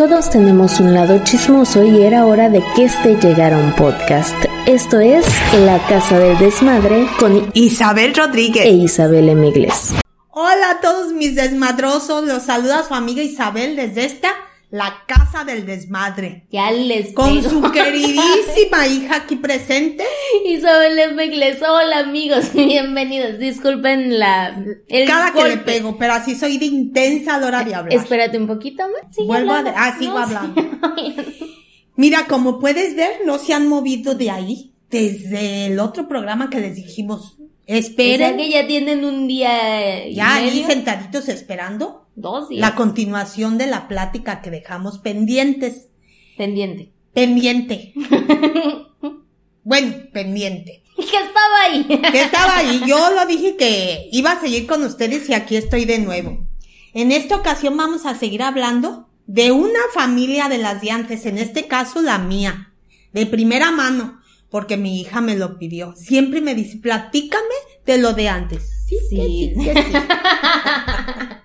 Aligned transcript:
Todos 0.00 0.30
tenemos 0.30 0.80
un 0.80 0.94
lado 0.94 1.22
chismoso 1.24 1.84
y 1.84 2.02
era 2.02 2.24
hora 2.24 2.48
de 2.48 2.64
que 2.74 2.84
este 2.84 3.16
llegara 3.16 3.58
a 3.58 3.60
un 3.60 3.76
podcast. 3.76 4.34
Esto 4.64 4.98
es 4.98 5.26
La 5.66 5.78
Casa 5.88 6.18
del 6.18 6.38
Desmadre 6.38 7.06
con 7.18 7.50
Isabel 7.52 8.14
Rodríguez 8.14 8.64
e 8.64 8.70
Isabel 8.70 9.28
Emigles. 9.28 9.92
Hola 10.30 10.70
a 10.70 10.80
todos 10.80 11.12
mis 11.12 11.34
desmadrosos, 11.34 12.24
los 12.24 12.44
saluda 12.44 12.82
su 12.82 12.94
amiga 12.94 13.22
Isabel 13.22 13.76
desde 13.76 14.06
esta 14.06 14.30
la 14.70 15.02
casa 15.06 15.44
del 15.44 15.66
desmadre. 15.66 16.46
Ya 16.50 16.70
les 16.70 17.12
Con 17.12 17.42
su 17.42 17.60
queridísima 17.72 18.86
hija 18.86 19.16
aquí 19.16 19.36
presente. 19.36 20.04
Isabel 20.46 21.14
Megles. 21.14 21.60
Hola 21.62 21.98
amigos, 21.98 22.52
bienvenidos. 22.54 23.38
Disculpen 23.38 24.18
la... 24.18 24.64
El 24.88 25.08
Cada 25.08 25.32
que 25.32 25.44
le 25.44 25.56
pego, 25.58 25.96
pero 25.98 26.14
así 26.14 26.34
soy 26.34 26.58
de 26.58 26.66
intensa 26.66 27.34
a 27.34 27.38
la 27.38 27.46
hora 27.48 27.64
de 27.64 27.74
hablar. 27.74 27.98
Espérate 27.98 28.38
un 28.38 28.46
poquito 28.46 28.84
más. 28.84 29.26
Vuelvo 29.26 29.52
a... 29.52 29.64
Ah, 29.76 29.96
sigo 29.98 30.16
hablando. 30.16 30.62
Mira, 31.96 32.26
como 32.26 32.58
puedes 32.60 32.94
ver, 32.94 33.20
no 33.26 33.38
se 33.38 33.52
han 33.52 33.68
movido 33.68 34.14
de 34.14 34.30
ahí. 34.30 34.66
Desde 34.88 35.66
el 35.66 35.78
otro 35.78 36.08
programa 36.08 36.50
que 36.50 36.58
les 36.58 36.74
dijimos. 36.74 37.36
Esperen. 37.66 38.36
que 38.36 38.50
ya 38.50 38.66
tienen 38.66 39.04
un 39.04 39.28
día. 39.28 40.08
ya 40.08 40.36
ahí 40.36 40.64
sentaditos 40.66 41.28
esperando. 41.28 41.99
Dos 42.14 42.48
días. 42.48 42.60
La 42.60 42.74
continuación 42.74 43.58
de 43.58 43.66
la 43.66 43.88
plática 43.88 44.42
que 44.42 44.50
dejamos 44.50 44.98
pendientes. 44.98 45.88
Pendiente. 46.36 46.92
Pendiente. 47.14 47.94
bueno, 49.64 49.94
pendiente. 50.12 50.82
Que 50.96 51.16
estaba 51.16 51.62
ahí. 51.64 51.84
que 52.12 52.20
estaba 52.22 52.56
ahí. 52.58 52.82
Yo 52.86 53.10
lo 53.14 53.26
dije 53.26 53.56
que 53.56 54.08
iba 54.12 54.32
a 54.32 54.40
seguir 54.40 54.66
con 54.66 54.82
ustedes 54.82 55.28
y 55.28 55.34
aquí 55.34 55.56
estoy 55.56 55.84
de 55.84 55.98
nuevo. 55.98 56.46
En 56.92 57.12
esta 57.12 57.36
ocasión 57.36 57.76
vamos 57.76 58.04
a 58.04 58.14
seguir 58.14 58.42
hablando 58.42 59.08
de 59.26 59.52
una 59.52 59.78
familia 59.94 60.48
de 60.48 60.58
las 60.58 60.80
de 60.80 60.90
antes, 60.90 61.24
en 61.24 61.38
este 61.38 61.68
caso 61.68 62.02
la 62.02 62.18
mía, 62.18 62.72
de 63.12 63.26
primera 63.26 63.70
mano, 63.70 64.20
porque 64.50 64.76
mi 64.76 65.00
hija 65.00 65.20
me 65.20 65.36
lo 65.36 65.56
pidió. 65.56 65.94
Siempre 65.96 66.40
me 66.40 66.56
dice, 66.56 66.78
platícame 66.78 67.44
de 67.86 67.98
lo 67.98 68.12
de 68.12 68.28
antes. 68.28 68.84
Sí, 68.88 68.96
sí. 69.08 69.52
sí, 69.54 69.62
sí. 69.62 69.72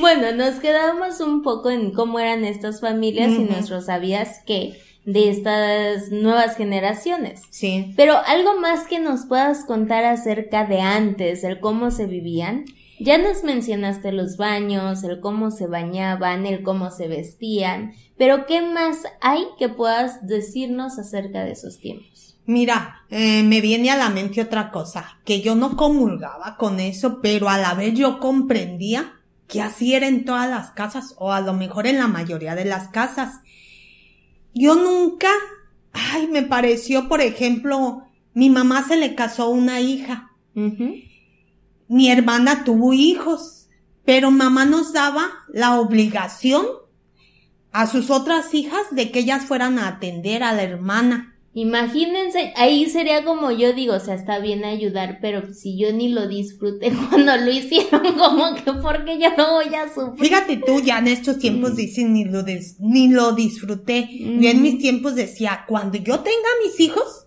bueno, 0.00 0.32
nos 0.32 0.60
quedamos 0.60 1.20
un 1.20 1.42
poco 1.42 1.70
en 1.70 1.92
cómo 1.92 2.18
eran 2.18 2.44
estas 2.44 2.80
familias 2.80 3.32
y 3.32 3.44
nuestros 3.44 3.86
sabías 3.86 4.40
que 4.46 4.80
de 5.04 5.30
estas 5.30 6.10
nuevas 6.10 6.56
generaciones. 6.56 7.42
Sí. 7.50 7.92
Pero 7.96 8.16
algo 8.26 8.58
más 8.60 8.86
que 8.86 8.98
nos 8.98 9.26
puedas 9.26 9.64
contar 9.64 10.04
acerca 10.04 10.66
de 10.66 10.80
antes, 10.80 11.44
el 11.44 11.60
cómo 11.60 11.90
se 11.90 12.06
vivían. 12.06 12.64
Ya 12.98 13.16
nos 13.16 13.44
mencionaste 13.44 14.12
los 14.12 14.36
baños, 14.36 15.02
el 15.04 15.20
cómo 15.20 15.50
se 15.50 15.66
bañaban, 15.66 16.44
el 16.44 16.62
cómo 16.62 16.90
se 16.90 17.08
vestían, 17.08 17.94
pero 18.18 18.44
¿qué 18.44 18.60
más 18.60 19.04
hay 19.22 19.46
que 19.58 19.70
puedas 19.70 20.26
decirnos 20.26 20.98
acerca 20.98 21.42
de 21.42 21.52
esos 21.52 21.78
tiempos? 21.78 22.29
Mira, 22.46 23.04
eh, 23.10 23.42
me 23.42 23.60
viene 23.60 23.90
a 23.90 23.96
la 23.96 24.10
mente 24.10 24.40
otra 24.40 24.70
cosa, 24.70 25.18
que 25.24 25.40
yo 25.40 25.54
no 25.54 25.76
comulgaba 25.76 26.56
con 26.56 26.80
eso, 26.80 27.20
pero 27.20 27.48
a 27.48 27.58
la 27.58 27.74
vez 27.74 27.94
yo 27.94 28.18
comprendía 28.18 29.20
que 29.46 29.60
así 29.60 29.94
era 29.94 30.06
en 30.06 30.24
todas 30.24 30.48
las 30.48 30.70
casas, 30.70 31.14
o 31.18 31.32
a 31.32 31.40
lo 31.40 31.52
mejor 31.52 31.86
en 31.86 31.98
la 31.98 32.08
mayoría 32.08 32.54
de 32.54 32.64
las 32.64 32.88
casas. 32.88 33.40
Yo 34.54 34.76
nunca, 34.76 35.28
ay, 35.92 36.28
me 36.28 36.42
pareció, 36.42 37.08
por 37.08 37.20
ejemplo, 37.20 38.04
mi 38.32 38.48
mamá 38.48 38.86
se 38.86 38.96
le 38.96 39.14
casó 39.14 39.50
una 39.50 39.80
hija. 39.80 40.30
Mi 41.88 42.10
hermana 42.10 42.64
tuvo 42.64 42.92
hijos, 42.92 43.68
pero 44.04 44.30
mamá 44.30 44.64
nos 44.64 44.92
daba 44.92 45.28
la 45.48 45.80
obligación 45.80 46.66
a 47.72 47.86
sus 47.86 48.10
otras 48.10 48.54
hijas 48.54 48.82
de 48.92 49.10
que 49.10 49.20
ellas 49.20 49.44
fueran 49.44 49.78
a 49.78 49.88
atender 49.88 50.42
a 50.42 50.52
la 50.52 50.62
hermana. 50.62 51.29
Imagínense, 51.52 52.52
ahí 52.54 52.88
sería 52.88 53.24
como 53.24 53.50
yo 53.50 53.72
digo, 53.72 53.94
o 53.94 54.00
sea, 54.00 54.14
está 54.14 54.38
bien 54.38 54.64
ayudar, 54.64 55.18
pero 55.20 55.52
si 55.52 55.76
yo 55.76 55.92
ni 55.92 56.08
lo 56.08 56.28
disfruté 56.28 56.92
cuando 57.10 57.36
lo 57.38 57.50
hicieron, 57.50 58.02
como 58.18 58.54
que 58.54 58.72
porque 58.74 59.18
yo 59.18 59.30
no 59.36 59.54
voy 59.54 59.74
a 59.74 59.92
sufrir. 59.92 60.28
Fíjate 60.28 60.58
tú, 60.58 60.80
ya 60.80 60.98
en 60.98 61.08
estos 61.08 61.38
tiempos 61.38 61.72
mm. 61.72 61.76
dicen 61.76 62.12
ni 62.12 62.24
lo, 62.24 62.44
ni 62.78 63.08
lo 63.08 63.32
disfruté. 63.32 64.08
Yo 64.12 64.48
en 64.48 64.62
mis 64.62 64.74
mm. 64.74 64.78
tiempos 64.78 65.16
decía, 65.16 65.64
cuando 65.66 65.98
yo 65.98 66.20
tenga 66.20 66.48
mis 66.64 66.78
hijos, 66.78 67.26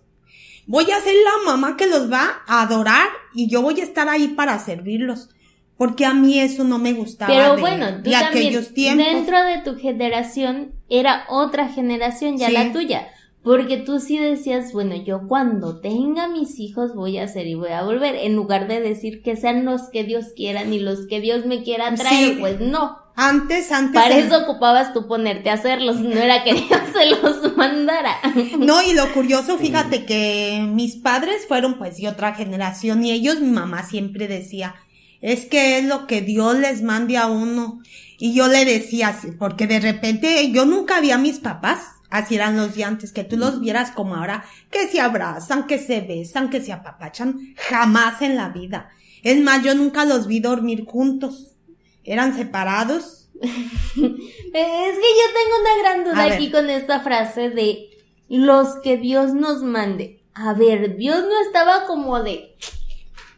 voy 0.68 0.90
a 0.90 1.02
ser 1.02 1.16
la 1.16 1.52
mamá 1.52 1.76
que 1.76 1.88
los 1.88 2.10
va 2.10 2.44
a 2.48 2.62
adorar 2.62 3.10
y 3.34 3.50
yo 3.50 3.62
voy 3.62 3.82
a 3.82 3.84
estar 3.84 4.08
ahí 4.08 4.30
para 4.30 4.58
servirlos. 4.58 5.30
Porque 5.76 6.06
a 6.06 6.14
mí 6.14 6.40
eso 6.40 6.64
no 6.64 6.78
me 6.78 6.94
gustaba. 6.94 7.34
Pero 7.34 7.58
bueno, 7.58 8.02
tú 8.04 8.12
aquellos 8.16 8.74
tiempos. 8.74 9.06
dentro 9.06 9.44
de 9.44 9.58
tu 9.64 9.76
generación 9.76 10.76
era 10.88 11.26
otra 11.28 11.68
generación, 11.68 12.38
ya 12.38 12.50
la 12.52 12.72
tuya. 12.72 13.08
Porque 13.44 13.76
tú 13.78 14.00
sí 14.00 14.18
decías, 14.18 14.72
bueno, 14.72 14.96
yo 14.96 15.28
cuando 15.28 15.82
tenga 15.82 16.30
mis 16.30 16.60
hijos 16.60 16.96
voy 16.96 17.18
a 17.18 17.26
hacer 17.26 17.46
y 17.46 17.56
voy 17.56 17.72
a 17.72 17.84
volver, 17.84 18.16
en 18.16 18.36
lugar 18.36 18.70
de 18.70 18.80
decir 18.80 19.22
que 19.22 19.36
sean 19.36 19.66
los 19.66 19.90
que 19.90 20.06
Dios 20.06 20.28
quiera 20.34 20.64
ni 20.64 20.80
los 20.80 21.08
que 21.08 21.20
Dios 21.20 21.46
me 21.46 21.62
quiera 21.62 21.94
traer, 21.94 22.40
pues 22.40 22.62
no. 22.62 23.00
Antes, 23.16 23.72
antes. 23.72 24.02
Para 24.02 24.18
eso 24.18 24.44
ocupabas 24.44 24.94
tú 24.94 25.08
ponerte 25.08 25.50
a 25.50 25.54
hacerlos, 25.54 26.00
no 26.00 26.16
era 26.16 26.44
que 26.46 26.54
Dios 26.54 26.80
se 26.94 27.06
los 27.10 27.58
mandara. 27.58 28.16
No, 28.58 28.82
y 28.82 28.94
lo 28.94 29.12
curioso, 29.14 29.58
fíjate 29.58 30.06
que 30.06 30.66
mis 30.68 30.96
padres 30.96 31.46
fueron 31.46 31.78
pues 31.78 31.98
de 31.98 32.08
otra 32.08 32.34
generación 32.34 33.04
y 33.04 33.12
ellos, 33.12 33.42
mi 33.42 33.52
mamá 33.52 33.84
siempre 33.84 34.30
decía, 34.30 34.76
es 35.20 35.46
que 35.46 35.80
es 35.80 35.86
lo 35.86 36.08
que 36.08 36.22
Dios 36.22 36.58
les 36.58 36.82
mande 36.82 37.18
a 37.18 37.28
uno. 37.28 37.82
Y 38.20 38.34
yo 38.34 38.48
le 38.48 38.64
decía, 38.64 39.20
porque 39.38 39.68
de 39.68 39.82
repente 39.82 40.50
yo 40.52 40.64
nunca 40.66 41.02
vi 41.02 41.12
a 41.12 41.18
mis 41.18 41.40
papás 41.40 41.82
Así 42.14 42.36
eran 42.36 42.56
los 42.56 42.76
de 42.76 42.84
antes, 42.84 43.12
que 43.12 43.24
tú 43.24 43.38
los 43.38 43.60
vieras 43.60 43.90
como 43.90 44.16
ahora, 44.16 44.46
que 44.70 44.88
se 44.88 45.02
abrazan, 45.02 45.66
que 45.66 45.80
se 45.80 46.02
besan, 46.02 46.52
que 46.52 46.62
se 46.62 46.72
apapachan, 46.72 47.56
jamás 47.58 48.22
en 48.22 48.36
la 48.36 48.50
vida. 48.50 48.92
Es 49.24 49.42
más, 49.42 49.64
yo 49.64 49.74
nunca 49.74 50.06
los 50.06 50.28
vi 50.28 50.40
dormir 50.40 50.86
juntos. 50.86 51.56
Eran 52.04 52.36
separados. 52.36 53.32
es 53.42 53.52
que 53.96 54.04
yo 54.04 55.28
tengo 55.34 55.60
una 55.60 55.82
gran 55.82 56.04
duda 56.04 56.36
aquí 56.36 56.52
con 56.52 56.70
esta 56.70 57.00
frase 57.00 57.50
de 57.50 57.90
los 58.30 58.76
que 58.84 58.98
Dios 58.98 59.34
nos 59.34 59.64
mande. 59.64 60.22
A 60.36 60.54
ver, 60.54 60.98
Dios 60.98 61.18
no 61.18 61.42
estaba 61.42 61.88
como 61.88 62.22
de 62.22 62.56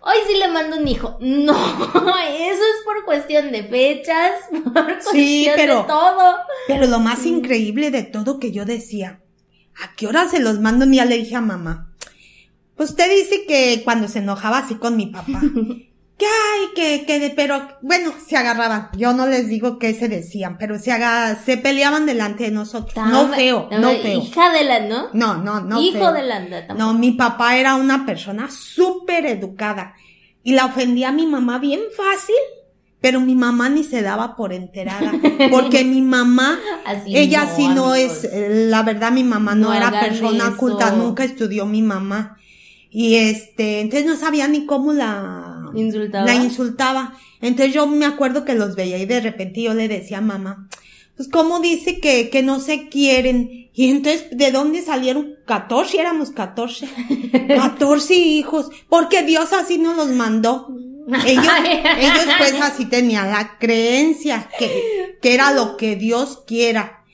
hoy 0.06 0.18
sí 0.28 0.38
le 0.38 0.48
mando 0.48 0.78
un 0.78 0.88
hijo. 0.88 1.18
No, 1.20 1.54
eso 2.30 2.64
es 2.64 2.84
por 2.86 3.04
cuestión 3.06 3.52
de 3.52 3.64
fechas, 3.64 4.34
por 4.64 4.74
cuestión 4.74 5.54
pero, 5.56 5.82
de 5.82 5.88
todo. 5.88 6.36
Pero 6.68 6.88
lo 6.88 7.00
más 7.00 7.26
increíble 7.26 7.92
de 7.92 8.04
todo 8.04 8.40
que 8.40 8.52
yo 8.52 8.66
decía, 8.66 9.22
¿a 9.82 9.96
qué 9.96 10.08
hora 10.08 10.30
se 10.30 10.40
los 10.40 10.60
mando? 10.60 10.86
Ni 10.86 11.00
le 11.00 11.18
dije 11.18 11.36
a 11.36 11.42
mamá. 11.42 11.92
Pues 12.76 12.92
usted 12.92 13.10
dice 13.10 13.46
que 13.48 13.82
cuando 13.84 14.08
se 14.08 14.20
enojaba 14.20 14.60
así 14.60 14.76
con 14.76 14.96
mi 14.96 15.08
papá. 15.08 15.42
que 16.18 16.26
ay, 16.26 16.68
que, 16.74 17.06
que, 17.06 17.34
pero, 17.36 17.68
bueno, 17.82 18.14
se 18.26 18.38
agarraban. 18.38 18.90
Yo 18.96 19.12
no 19.14 19.28
les 19.28 19.50
digo 19.50 19.78
qué 19.80 19.94
se 19.94 20.08
decían, 20.08 20.58
pero 20.58 20.80
se 20.80 20.94
aga, 20.94 21.36
se 21.44 21.58
peleaban 21.58 22.06
delante 22.06 22.46
de 22.46 22.52
nosotros. 22.52 23.06
no 23.10 23.28
feo, 23.28 23.68
no, 23.72 23.92
feo. 23.92 24.22
Hija 24.22 24.52
de 24.54 24.64
la, 24.64 24.80
¿no? 24.82 25.10
No, 25.12 25.36
no, 25.36 25.60
no. 25.60 25.82
Hijo 25.82 26.14
de 26.14 26.24
la, 26.24 26.40
No, 26.76 26.94
mi 26.94 27.12
papá 27.12 27.58
era 27.58 27.76
una 27.76 28.06
persona 28.06 28.50
súper 28.50 29.26
educada. 29.26 29.94
Y 30.42 30.54
la 30.54 30.66
ofendía 30.66 31.10
a 31.10 31.12
mi 31.12 31.28
mamá 31.28 31.60
bien 31.60 31.82
fácil. 31.96 32.36
Pero 33.02 33.20
mi 33.20 33.36
mamá 33.36 33.70
ni 33.70 33.84
se 33.84 34.02
daba 34.02 34.36
por 34.36 34.52
enterada, 34.52 35.12
porque 35.52 35.84
mi 35.84 36.02
mamá, 36.02 36.58
ella 37.06 37.48
sí 37.56 37.68
no 37.68 37.94
es, 37.94 38.28
la 38.34 38.82
verdad 38.82 39.12
mi 39.12 39.24
mamá 39.24 39.54
no, 39.54 39.72
era 39.74 39.92
persona 39.92 40.56
culta, 40.58 40.90
nunca 40.90 41.24
estudió 41.24 41.68
mi 41.68 41.84
mamá. 41.84 42.38
Y 42.90 43.16
este, 43.16 43.82
entonces 43.82 44.08
no 44.08 44.16
sabía 44.16 44.48
ni 44.48 44.66
cómo 44.66 44.92
la, 44.92 45.55
¿Insultaba? 45.76 46.26
La 46.26 46.36
insultaba. 46.36 47.14
Entonces 47.42 47.74
yo 47.74 47.88
me 47.88 48.06
acuerdo 48.06 48.46
que 48.46 48.56
los 48.56 48.76
veía 48.76 48.98
y 48.98 49.06
de 49.06 49.20
repente 49.22 49.62
yo 49.62 49.74
le 49.74 49.88
decía 49.88 50.20
a 50.20 50.22
mamá, 50.22 50.68
pues 51.16 51.30
cómo 51.30 51.60
dice 51.60 52.00
que, 52.00 52.30
que 52.30 52.44
no 52.44 52.60
se 52.60 52.90
quieren. 52.90 53.70
Y 53.74 53.90
entonces, 53.90 54.26
¿de 54.32 54.52
dónde 54.52 54.82
salieron? 54.82 55.36
14, 55.46 56.00
éramos 56.00 56.32
14. 56.32 56.88
14 57.48 58.14
hijos. 58.16 58.70
Porque 58.90 59.24
Dios 59.24 59.54
así 59.54 59.78
nos 59.78 59.96
los 59.96 60.10
mandó. 60.10 60.68
Ellos, 61.26 61.46
ellos 62.00 62.26
pues 62.40 62.60
así 62.60 62.86
tenían 62.86 63.30
la 63.30 63.60
creencia 63.60 64.50
que, 64.58 65.18
que 65.22 65.36
era 65.36 65.52
lo 65.52 65.78
que 65.78 65.96
Dios 65.96 66.42
quiera. 66.48 67.05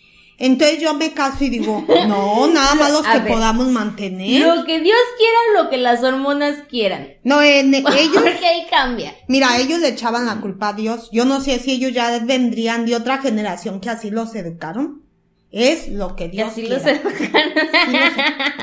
Entonces 0.44 0.80
yo 0.80 0.96
me 0.96 1.12
caso 1.12 1.44
y 1.44 1.50
digo, 1.50 1.86
no, 2.08 2.48
nada 2.48 2.74
más 2.74 2.92
los 2.92 3.06
que 3.14 3.20
podamos 3.20 3.68
mantener. 3.68 4.42
Lo 4.42 4.66
que 4.66 4.80
Dios 4.80 4.98
quiera, 5.16 5.62
lo 5.62 5.70
que 5.70 5.78
las 5.78 6.04
hormonas 6.04 6.64
quieran. 6.68 7.10
No, 7.24 7.44
en, 7.44 7.72
ellos. 7.76 7.86
Porque 8.16 8.48
ahí 8.48 8.66
cambia. 8.68 9.14
Mira, 9.28 9.60
ellos 9.60 9.80
le 9.82 9.90
echaban 9.90 10.26
la 10.26 10.42
culpa 10.42 10.70
a 10.70 10.74
Dios. 10.74 11.10
Yo 11.12 11.26
no 11.26 11.42
sé 11.42 11.60
si 11.60 11.74
ellos 11.74 11.94
ya 11.94 12.18
vendrían 12.24 12.88
de 12.88 12.96
otra 12.96 13.20
generación 13.20 13.80
que 13.80 13.92
así 13.92 14.10
los 14.10 14.34
educaron. 14.34 15.04
Es 15.52 15.90
lo 15.90 16.16
que 16.16 16.28
Dios 16.28 16.50
así 16.50 16.62
quiera. 16.62 16.78
Los 16.78 16.88
educaron. 16.88 17.52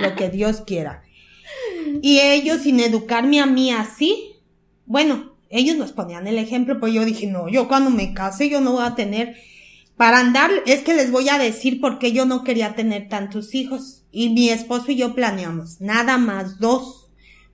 lo 0.02 0.16
que 0.16 0.30
Dios 0.30 0.62
quiera. 0.66 1.04
Y 2.02 2.18
ellos 2.18 2.62
sin 2.62 2.80
educarme 2.80 3.38
a 3.38 3.46
mí 3.46 3.70
así, 3.70 4.32
bueno, 4.84 5.36
ellos 5.48 5.76
nos 5.76 5.92
ponían 5.92 6.26
el 6.26 6.38
ejemplo, 6.38 6.80
pues 6.80 6.92
yo 6.92 7.04
dije, 7.04 7.28
no, 7.28 7.48
yo 7.48 7.68
cuando 7.68 7.90
me 7.90 8.14
case 8.14 8.48
yo 8.48 8.60
no 8.60 8.72
voy 8.72 8.84
a 8.84 8.96
tener 8.96 9.36
Para 9.98 10.20
andar, 10.20 10.50
es 10.64 10.80
que 10.82 10.94
les 10.94 11.10
voy 11.10 11.28
a 11.28 11.38
decir 11.38 11.80
por 11.80 11.98
qué 11.98 12.12
yo 12.12 12.24
no 12.24 12.44
quería 12.44 12.74
tener 12.74 13.08
tantos 13.08 13.54
hijos. 13.54 14.04
Y 14.10 14.30
mi 14.30 14.48
esposo 14.48 14.92
y 14.92 14.96
yo 14.96 15.14
planeamos, 15.14 15.82
nada 15.82 16.16
más 16.16 16.58
dos 16.58 17.08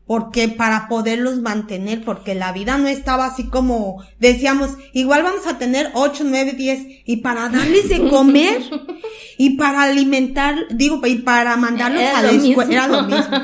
porque 0.07 0.49
para 0.49 0.89
poderlos 0.89 1.41
mantener, 1.41 2.05
porque 2.05 2.35
la 2.35 2.53
vida 2.53 2.77
no 2.77 2.89
estaba 2.89 3.25
así 3.25 3.49
como 3.49 4.05
decíamos, 4.21 4.73
igual 4.93 5.23
vamos 5.23 5.47
a 5.47 5.59
tener 5.59 5.91
ocho, 5.95 6.25
nueve, 6.25 6.53
diez, 6.53 6.87
y 7.07 7.19
para 7.19 7.49
darles 7.49 7.89
de 7.89 8.09
comer, 8.09 8.63
y 9.39 9.57
para 9.57 9.83
alimentar, 9.83 10.57
digo, 10.71 11.01
y 11.07 11.17
para 11.17 11.57
mandarlos 11.57 12.03
a 12.03 12.23
la 12.23 12.33
escuela, 12.33 12.73
era 12.73 12.87
lo 12.87 13.03
mismo. 13.05 13.37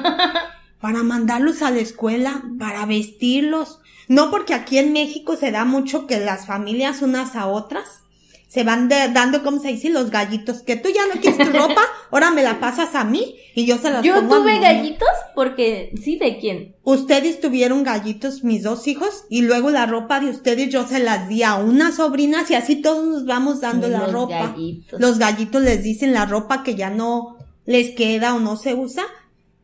Para 0.81 1.03
mandarlos 1.03 1.63
a 1.63 1.71
la 1.71 1.81
escuela, 1.81 2.43
para 2.59 2.87
vestirlos. 2.87 3.81
No 4.09 4.31
porque 4.31 4.55
aquí 4.55 4.79
en 4.79 4.93
México 4.93 5.37
se 5.37 5.51
da 5.51 5.65
mucho 5.65 6.07
que 6.07 6.19
las 6.21 6.47
familias 6.47 7.03
unas 7.03 7.37
a 7.37 7.47
otras 7.47 8.03
se 8.51 8.65
van 8.65 8.89
dando, 8.89 9.45
¿cómo 9.45 9.61
se 9.61 9.69
dice? 9.69 9.91
Los 9.91 10.11
gallitos. 10.11 10.63
Que 10.63 10.75
tú 10.75 10.89
ya 10.89 11.07
no 11.07 11.21
quieres 11.21 11.39
tu 11.39 11.57
ropa, 11.57 11.83
ahora 12.11 12.33
me 12.33 12.43
la 12.43 12.59
pasas 12.59 12.97
a 12.97 13.05
mí 13.05 13.37
y 13.55 13.65
yo 13.65 13.79
se 13.79 13.93
las 13.93 14.03
yo 14.03 14.17
pongo 14.17 14.39
tuve 14.39 14.59
gallitos 14.59 15.09
porque, 15.37 15.93
sí, 16.03 16.17
¿de 16.17 16.37
quién? 16.39 16.75
Ustedes 16.83 17.41
tuvieron 17.41 17.85
gallitos, 17.85 18.43
mis 18.43 18.65
dos 18.65 18.89
hijos, 18.89 19.25
y 19.29 19.43
luego 19.43 19.71
la 19.71 19.87
ropa 19.87 20.19
de 20.19 20.31
ustedes 20.31 20.69
yo 20.69 20.85
se 20.85 20.99
las 20.99 21.29
di 21.29 21.45
a 21.45 21.55
unas 21.55 21.95
sobrinas 21.95 22.51
y 22.51 22.57
así 22.57 22.83
todos 22.83 23.07
nos 23.07 23.25
vamos 23.25 23.61
dando 23.61 23.87
la 23.87 24.07
ropa. 24.07 24.49
Gallitos. 24.49 24.99
Los 24.99 25.21
gallitos 25.21 25.63
les 25.63 25.85
dicen 25.85 26.13
la 26.13 26.27
ropa 26.27 26.65
que 26.65 26.75
ya 26.75 26.91
no 26.91 27.37
les 27.67 27.95
queda 27.95 28.35
o 28.35 28.41
no 28.41 28.57
se 28.57 28.75
usa. 28.75 29.05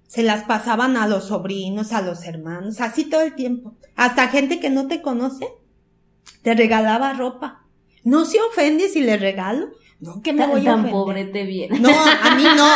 Se 0.06 0.22
las 0.22 0.44
pasaban 0.44 0.96
a 0.96 1.08
los 1.08 1.24
sobrinos, 1.24 1.92
a 1.92 2.02
los 2.02 2.24
hermanos, 2.24 2.80
así 2.80 3.06
todo 3.06 3.22
el 3.22 3.34
tiempo. 3.34 3.74
Hasta 3.96 4.28
gente 4.28 4.60
que 4.60 4.70
no 4.70 4.86
te 4.86 5.02
conoce, 5.02 5.48
te 6.42 6.54
regalaba 6.54 7.12
ropa. 7.14 7.65
¿No 8.06 8.24
se 8.24 8.40
ofende 8.40 8.88
si 8.88 9.00
le 9.00 9.16
regalo? 9.16 9.66
No, 9.98 10.22
que 10.22 10.32
me 10.32 10.46
voy 10.46 10.64
a 10.64 10.74
ofender. 10.74 10.92
pobre 10.92 11.24
te 11.24 11.42
viene. 11.42 11.80
No, 11.80 11.90
a 11.90 12.36
mí 12.36 12.44
no. 12.56 12.68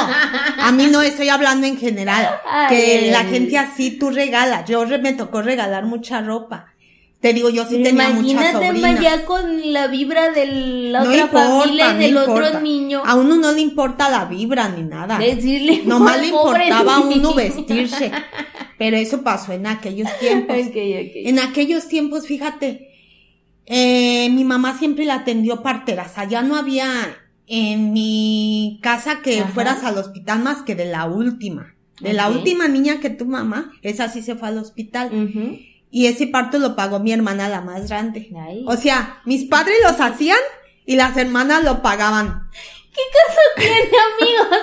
A 0.59 0.73
mí 0.73 0.88
no, 0.91 1.03
estoy 1.03 1.29
hablando 1.29 1.69
en 1.69 1.79
general. 1.79 2.41
que 2.69 3.11
la 3.12 3.23
gente 3.23 3.56
así 3.56 3.93
tú 3.93 4.11
regalas. 4.11 4.69
Yo 4.69 4.85
me 4.99 5.12
tocó 5.12 5.41
regalar 5.41 5.87
mucha 5.87 6.21
ropa. 6.21 6.75
Te 7.21 7.32
digo, 7.32 7.49
yo 7.49 7.65
sí 7.65 7.81
tenía 7.81 8.09
mucha 8.09 8.50
sobrinas. 8.50 8.77
Imagínate 8.77 9.03
ya 9.05 9.25
con 9.25 9.73
la 9.73 9.87
vibra 9.87 10.31
de 10.31 10.47
la 10.47 11.03
otra 11.05 11.29
familia 11.29 11.93
y 11.93 11.99
del 11.99 12.17
otro 12.17 12.59
niño. 12.61 13.03
A 13.06 13.15
uno 13.15 13.37
no 13.37 13.53
le 13.53 13.61
importa 13.61 14.09
la 14.09 14.25
vibra 14.25 14.69
ni 14.71 14.83
nada. 14.83 15.17
Decirle. 15.17 15.83
Nomás 15.85 16.21
le 16.21 16.26
importaba 16.26 16.97
a 16.97 17.00
uno 17.00 17.35
vestirse. 17.35 18.11
Pero 18.79 18.97
eso 18.97 19.23
pasó 19.23 19.53
en 19.53 19.69
aquellos 19.69 20.09
tiempos. 20.19 20.56
En 20.75 21.38
aquellos 21.38 21.87
tiempos, 21.87 22.26
fíjate, 22.26 22.90
eh, 23.73 24.29
mi 24.31 24.43
mamá 24.43 24.77
siempre 24.77 25.05
la 25.05 25.15
atendió 25.15 25.63
parteras. 25.63 26.19
Allá 26.19 26.43
no 26.43 26.57
había 26.57 27.17
en 27.47 27.93
mi 27.93 28.81
casa 28.83 29.23
que 29.23 29.45
fueras 29.45 29.85
al 29.85 29.97
hospital 29.97 30.41
más 30.41 30.63
que 30.63 30.75
de 30.75 30.87
la 30.87 31.07
última. 31.07 31.77
De 32.01 32.13
la 32.13 32.29
última 32.31 32.67
niña 32.67 32.99
que 32.99 33.11
tu 33.11 33.27
mamá, 33.27 33.71
esa 33.83 34.09
sí 34.09 34.23
se 34.23 34.35
fue 34.35 34.49
al 34.49 34.59
hospital. 34.59 35.11
Y 35.89 36.07
ese 36.07 36.27
parto 36.27 36.59
lo 36.59 36.75
pagó 36.75 36.99
mi 36.99 37.13
hermana 37.13 37.49
la 37.49 37.61
más 37.61 37.89
grande. 37.89 38.33
O 38.67 38.77
sea, 38.77 39.21
mis 39.25 39.45
padres 39.45 39.77
los 39.87 40.01
hacían 40.01 40.39
y 40.85 40.97
las 40.97 41.17
hermanas 41.17 41.63
lo 41.63 41.81
pagaban. 41.81 42.49
¿Qué 42.93 43.03
caso 43.13 43.41
tiene, 43.57 43.77
amigos? 43.77 44.59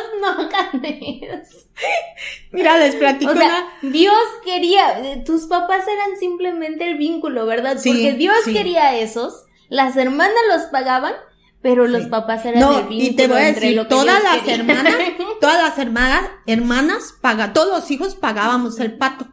No. 2.58 2.64
Mira, 2.64 2.78
les 2.78 2.96
platico. 2.96 3.32
O 3.32 3.36
sea, 3.36 3.68
Dios 3.82 4.16
quería, 4.44 5.24
tus 5.26 5.46
papás 5.46 5.86
eran 5.88 6.18
simplemente 6.20 6.90
el 6.90 6.98
vínculo, 6.98 7.46
¿verdad? 7.46 7.76
Porque 7.76 8.14
Dios 8.14 8.38
quería 8.46 8.98
esos, 8.98 9.46
las 9.70 9.96
hermanas 9.98 10.36
los 10.54 10.64
pagaban, 10.64 11.14
pero 11.62 11.88
los 11.88 12.06
papás 12.06 12.46
eran 12.46 12.62
el 12.62 12.88
vínculo. 12.88 13.12
Y 13.12 13.16
te 13.16 13.28
voy 13.28 13.38
a 13.42 13.54
decir, 13.54 13.88
todas 13.88 14.24
las 14.24 14.48
hermanas, 14.48 14.96
todas 15.42 15.62
las 15.62 15.78
hermanas, 15.78 16.30
hermanas 16.46 17.14
paga, 17.22 17.54
todos 17.54 17.68
los 17.70 17.92
hijos 17.92 18.16
pagábamos 18.16 18.80
el 18.80 18.98
pato. 18.98 19.28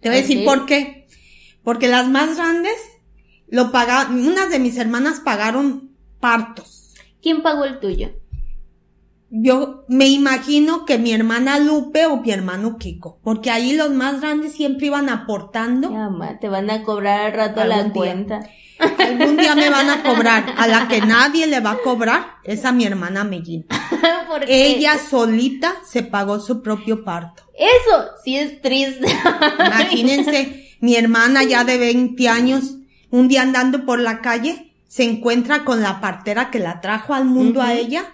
Te 0.00 0.08
voy 0.08 0.18
a 0.18 0.20
decir 0.20 0.44
por 0.44 0.66
qué. 0.66 1.06
Porque 1.62 1.88
las 1.88 2.08
más 2.08 2.36
grandes 2.36 2.76
lo 3.48 3.70
pagaban, 3.72 4.26
unas 4.26 4.50
de 4.50 4.58
mis 4.58 4.78
hermanas 4.78 5.20
pagaron 5.20 5.90
partos. 6.20 6.94
¿Quién 7.22 7.42
pagó 7.42 7.64
el 7.64 7.80
tuyo? 7.80 8.10
Yo 9.30 9.84
me 9.88 10.08
imagino 10.08 10.84
que 10.84 10.98
mi 10.98 11.12
hermana 11.12 11.60
Lupe 11.60 12.06
o 12.06 12.16
mi 12.16 12.32
hermano 12.32 12.78
Kiko, 12.78 13.20
porque 13.22 13.50
ahí 13.50 13.74
los 13.74 13.90
más 13.90 14.20
grandes 14.20 14.52
siempre 14.52 14.86
iban 14.86 15.08
aportando. 15.08 15.90
te 16.40 16.48
van 16.48 16.68
a 16.68 16.82
cobrar 16.82 17.26
al 17.26 17.32
rato 17.32 17.64
la 17.64 17.92
cuenta. 17.92 18.40
Algún 18.98 19.36
día 19.36 19.54
me 19.54 19.70
van 19.70 19.88
a 19.88 20.02
cobrar. 20.02 20.54
A 20.56 20.66
la 20.66 20.88
que 20.88 21.00
nadie 21.06 21.46
le 21.46 21.60
va 21.60 21.72
a 21.72 21.78
cobrar 21.78 22.38
es 22.44 22.64
a 22.64 22.72
mi 22.72 22.84
hermana 22.84 23.24
Mellín. 23.24 23.66
Ella 24.48 24.98
solita 24.98 25.74
se 25.86 26.02
pagó 26.02 26.40
su 26.40 26.62
propio 26.62 27.04
parto. 27.04 27.44
Eso 27.56 28.06
sí 28.24 28.36
es 28.36 28.60
triste. 28.60 29.06
Imagínense, 29.58 30.70
mi 30.80 30.96
hermana 30.96 31.44
ya 31.44 31.62
de 31.62 31.78
20 31.78 32.28
años, 32.28 32.76
un 33.10 33.28
día 33.28 33.42
andando 33.42 33.84
por 33.84 34.00
la 34.00 34.20
calle, 34.22 34.72
se 34.88 35.04
encuentra 35.04 35.64
con 35.64 35.82
la 35.82 36.00
partera 36.00 36.50
que 36.50 36.58
la 36.58 36.80
trajo 36.80 37.14
al 37.14 37.26
mundo 37.26 37.62
a 37.62 37.74
ella 37.74 38.12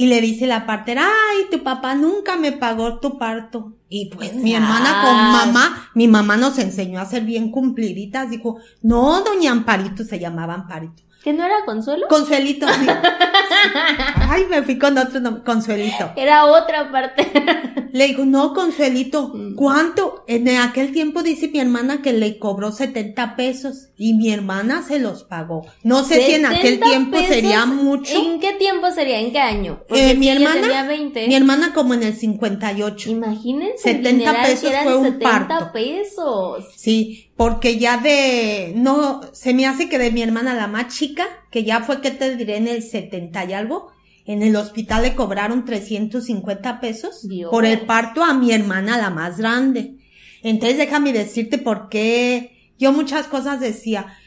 y 0.00 0.06
le 0.06 0.22
dice 0.22 0.46
la 0.46 0.64
partera, 0.64 1.02
ay, 1.04 1.48
tu 1.50 1.62
papá 1.62 1.94
nunca 1.94 2.38
me 2.38 2.52
pagó 2.52 3.00
tu 3.00 3.18
parto. 3.18 3.74
Y 3.90 4.06
pues 4.06 4.32
mi 4.32 4.54
hermana 4.54 5.02
con 5.04 5.14
mamá, 5.14 5.90
mi 5.94 6.08
mamá 6.08 6.38
nos 6.38 6.58
enseñó 6.58 7.00
a 7.00 7.04
ser 7.04 7.26
bien 7.26 7.50
cumpliditas. 7.50 8.30
Dijo, 8.30 8.56
no, 8.80 9.22
doña 9.22 9.52
Amparito, 9.52 10.02
se 10.02 10.18
llamaba 10.18 10.54
Amparito. 10.54 11.02
¿Que 11.22 11.34
no 11.34 11.44
era 11.44 11.64
Consuelo? 11.66 12.06
Consuelito, 12.08 12.66
sí. 12.66 12.86
Ay, 14.28 14.46
me 14.48 14.62
fui 14.62 14.78
con 14.78 14.96
otro 14.96 15.20
nombre, 15.20 15.42
Consuelito. 15.44 16.12
Era 16.16 16.46
otra 16.46 16.90
parte. 16.90 17.30
Le 17.92 18.06
digo, 18.06 18.24
no, 18.24 18.54
Consuelito, 18.54 19.32
mm. 19.34 19.54
¿cuánto? 19.54 20.24
En 20.26 20.48
aquel 20.48 20.92
tiempo 20.92 21.22
dice 21.22 21.48
mi 21.48 21.58
hermana 21.58 22.02
que 22.02 22.12
le 22.12 22.38
cobró 22.38 22.72
70 22.72 23.36
pesos 23.36 23.88
y 23.96 24.14
mi 24.14 24.32
hermana 24.32 24.82
se 24.82 24.98
los 24.98 25.24
pagó. 25.24 25.66
No 25.82 26.04
sé 26.04 26.22
si 26.22 26.34
en 26.34 26.46
aquel 26.46 26.80
tiempo 26.80 27.18
sería 27.18 27.66
mucho. 27.66 28.16
¿En 28.16 28.40
qué 28.40 28.52
tiempo 28.52 28.90
sería? 28.90 29.20
¿En 29.20 29.32
qué 29.32 29.40
año? 29.40 29.82
Porque 29.88 30.12
eh, 30.12 30.14
mi 30.14 30.28
hermana, 30.28 30.84
20. 30.84 31.26
mi 31.26 31.34
hermana 31.34 31.72
como 31.74 31.94
en 31.94 32.04
el 32.04 32.14
58. 32.14 33.10
Imagínense. 33.10 33.82
70 33.82 34.42
pesos 34.42 34.72
fue 34.84 34.96
un 34.96 35.04
70 35.04 35.72
pesos. 35.72 36.64
Sí, 36.76 37.29
porque 37.40 37.78
ya 37.78 37.96
de, 37.96 38.74
no, 38.76 39.22
se 39.32 39.54
me 39.54 39.64
hace 39.64 39.88
que 39.88 39.98
de 39.98 40.10
mi 40.10 40.20
hermana 40.20 40.52
la 40.52 40.66
más 40.66 40.94
chica, 40.94 41.24
que 41.50 41.64
ya 41.64 41.80
fue 41.80 42.02
que 42.02 42.10
te 42.10 42.36
diré 42.36 42.58
en 42.58 42.68
el 42.68 42.82
70 42.82 43.46
y 43.46 43.54
algo, 43.54 43.92
en 44.26 44.42
el 44.42 44.54
hospital 44.56 45.04
le 45.04 45.14
cobraron 45.14 45.64
350 45.64 46.80
pesos 46.80 47.26
por 47.50 47.64
el 47.64 47.86
parto 47.86 48.22
a 48.22 48.34
mi 48.34 48.52
hermana 48.52 48.98
la 48.98 49.08
más 49.08 49.38
grande. 49.38 49.96
Entonces 50.42 50.76
déjame 50.76 51.14
decirte 51.14 51.56
por 51.56 51.88
qué 51.88 52.74
yo 52.78 52.92
muchas 52.92 53.26
cosas 53.26 53.58
decía, 53.58 54.18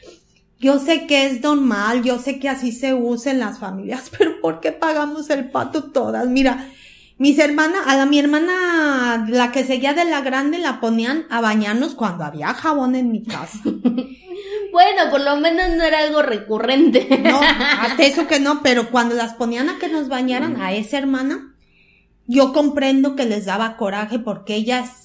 yo 0.58 0.80
sé 0.80 1.06
que 1.06 1.26
es 1.26 1.40
normal, 1.40 2.02
yo 2.02 2.18
sé 2.18 2.40
que 2.40 2.48
así 2.48 2.72
se 2.72 2.94
usa 2.94 3.30
en 3.30 3.38
las 3.38 3.60
familias, 3.60 4.10
pero 4.18 4.40
¿por 4.40 4.58
qué 4.58 4.72
pagamos 4.72 5.30
el 5.30 5.52
pato 5.52 5.92
todas? 5.92 6.26
Mira, 6.26 6.68
mis 7.16 7.38
hermanas, 7.38 7.82
a 7.86 7.96
la, 7.96 8.06
mi 8.06 8.18
hermana, 8.18 9.26
la 9.28 9.52
que 9.52 9.64
seguía 9.64 9.94
de 9.94 10.04
la 10.04 10.20
grande, 10.20 10.58
la 10.58 10.80
ponían 10.80 11.26
a 11.30 11.40
bañarnos 11.40 11.94
cuando 11.94 12.24
había 12.24 12.54
jabón 12.54 12.96
en 12.96 13.12
mi 13.12 13.22
casa. 13.22 13.60
bueno, 13.64 15.10
por 15.10 15.20
lo 15.20 15.36
menos 15.36 15.76
no 15.76 15.84
era 15.84 16.00
algo 16.00 16.22
recurrente. 16.22 17.06
no, 17.22 17.40
hasta 17.80 18.02
eso 18.02 18.26
que 18.28 18.40
no, 18.40 18.62
pero 18.62 18.90
cuando 18.90 19.14
las 19.14 19.34
ponían 19.34 19.68
a 19.68 19.78
que 19.78 19.88
nos 19.88 20.08
bañaran, 20.08 20.60
a 20.60 20.72
esa 20.72 20.98
hermana, 20.98 21.54
yo 22.26 22.52
comprendo 22.52 23.14
que 23.14 23.26
les 23.26 23.44
daba 23.44 23.76
coraje 23.76 24.18
porque 24.18 24.54
ellas 24.54 25.03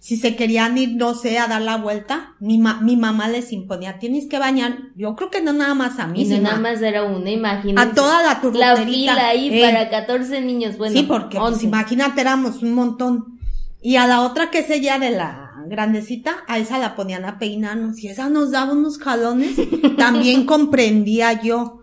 si 0.00 0.16
se 0.16 0.34
querían 0.34 0.78
ir, 0.78 0.96
no 0.96 1.14
sé, 1.14 1.38
a 1.38 1.46
dar 1.46 1.60
la 1.60 1.76
vuelta, 1.76 2.34
mi, 2.40 2.58
mi 2.58 2.96
mamá 2.96 3.28
les 3.28 3.52
imponía, 3.52 3.98
tienes 3.98 4.26
que 4.26 4.38
bañar. 4.38 4.78
Yo 4.96 5.14
creo 5.14 5.30
que 5.30 5.42
no 5.42 5.52
nada 5.52 5.74
más 5.74 5.98
a 5.98 6.06
mí, 6.06 6.24
sino 6.24 6.40
nada 6.40 6.58
más 6.58 6.80
era 6.80 7.04
una, 7.04 7.30
imagínate. 7.30 7.90
A 7.90 7.94
toda 7.94 8.22
la 8.22 8.40
turboterita. 8.40 8.76
La 8.76 8.86
fila 8.86 9.28
ahí 9.28 9.60
para 9.60 9.90
14 9.90 10.40
niños, 10.40 10.78
bueno. 10.78 10.96
Sí, 10.96 11.02
porque 11.02 11.38
pues, 11.38 11.62
imagínate, 11.62 12.22
éramos 12.22 12.62
un 12.62 12.72
montón. 12.72 13.38
Y 13.82 13.96
a 13.96 14.06
la 14.06 14.22
otra 14.22 14.50
que 14.50 14.60
es 14.60 14.70
ella 14.70 14.98
de 14.98 15.10
la 15.10 15.52
grandecita, 15.66 16.44
a 16.48 16.58
esa 16.58 16.78
la 16.78 16.96
ponían 16.96 17.26
a 17.26 17.38
peinarnos 17.38 18.02
y 18.02 18.08
esa 18.08 18.30
nos 18.30 18.52
daba 18.52 18.72
unos 18.72 18.96
jalones. 18.96 19.56
También 19.98 20.46
comprendía 20.46 21.42
yo 21.42 21.82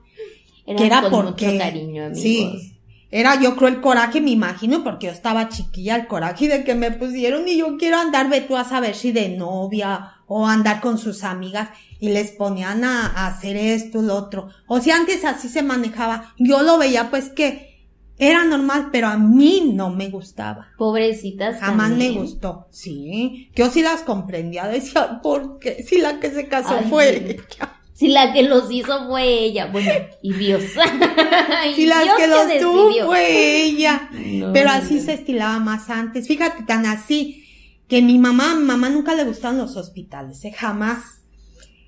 que 0.65 0.87
era 0.87 1.07
porque, 1.07 1.45
mucho 1.45 1.57
cariño, 1.59 2.05
amigos. 2.05 2.21
Sí 2.21 2.76
era 3.09 3.39
yo 3.39 3.55
creo 3.55 3.69
el 3.69 3.81
coraje, 3.81 4.19
me 4.19 4.31
imagino, 4.31 4.83
porque 4.83 5.07
yo 5.07 5.13
estaba 5.13 5.49
chiquilla, 5.49 5.95
el 5.95 6.07
coraje 6.07 6.49
de 6.49 6.63
que 6.63 6.75
me 6.75 6.91
pusieron 6.91 7.47
y 7.47 7.57
yo 7.57 7.77
quiero 7.77 7.97
andar, 7.97 8.29
ve 8.29 8.41
tú 8.41 8.57
a 8.57 8.65
saber 8.65 8.95
si 8.95 9.11
de 9.11 9.29
novia 9.29 10.13
o 10.27 10.45
andar 10.45 10.81
con 10.81 10.97
sus 10.97 11.23
amigas 11.23 11.69
y 11.99 12.09
les 12.09 12.31
ponían 12.31 12.83
a, 12.83 13.27
hacer 13.27 13.55
esto, 13.55 14.01
lo 14.01 14.15
otro. 14.15 14.49
O 14.67 14.81
sea, 14.81 14.97
antes 14.97 15.23
así 15.23 15.47
se 15.47 15.63
manejaba. 15.63 16.33
Yo 16.37 16.63
lo 16.63 16.77
veía 16.77 17.09
pues 17.09 17.29
que 17.29 17.87
era 18.17 18.43
normal, 18.43 18.89
pero 18.91 19.07
a 19.07 19.17
mí 19.17 19.71
no 19.73 19.89
me 19.89 20.09
gustaba. 20.09 20.67
Pobrecitas. 20.77 21.59
Jamás 21.59 21.91
me 21.91 22.11
gustó. 22.11 22.67
Sí. 22.71 23.49
Yo 23.55 23.69
sí 23.69 23.81
las 23.81 24.01
comprendía. 24.01 24.67
Decía, 24.67 25.21
¿por 25.21 25.59
qué? 25.59 25.83
Si 25.83 25.99
la 25.99 26.19
que 26.19 26.31
se 26.31 26.47
casó 26.47 26.81
fue 26.89 27.37
Si 27.97 28.09
la 28.09 28.31
que 28.31 28.43
los 28.43 28.71
hizo 28.71 29.07
fue 29.07 29.27
ella, 29.27 29.71
bueno, 29.71 29.91
y 30.21 30.31
Dios. 30.33 30.61
si 31.75 31.87
la 31.87 32.03
que 32.15 32.27
los 32.27 32.59
tuvo 32.59 33.07
fue 33.07 33.63
ella. 33.63 34.11
Pero 34.53 34.69
así 34.69 35.01
se 35.01 35.13
estilaba 35.13 35.57
más 35.57 35.89
antes. 35.89 36.27
Fíjate, 36.27 36.61
tan 36.61 36.85
así 36.85 37.43
que 37.87 38.03
mi 38.03 38.19
mamá, 38.19 38.53
mi 38.53 38.65
mamá 38.65 38.89
nunca 38.89 39.15
le 39.15 39.23
gustaban 39.23 39.57
los 39.57 39.75
hospitales, 39.77 40.45
¿eh? 40.45 40.51
jamás. 40.55 41.21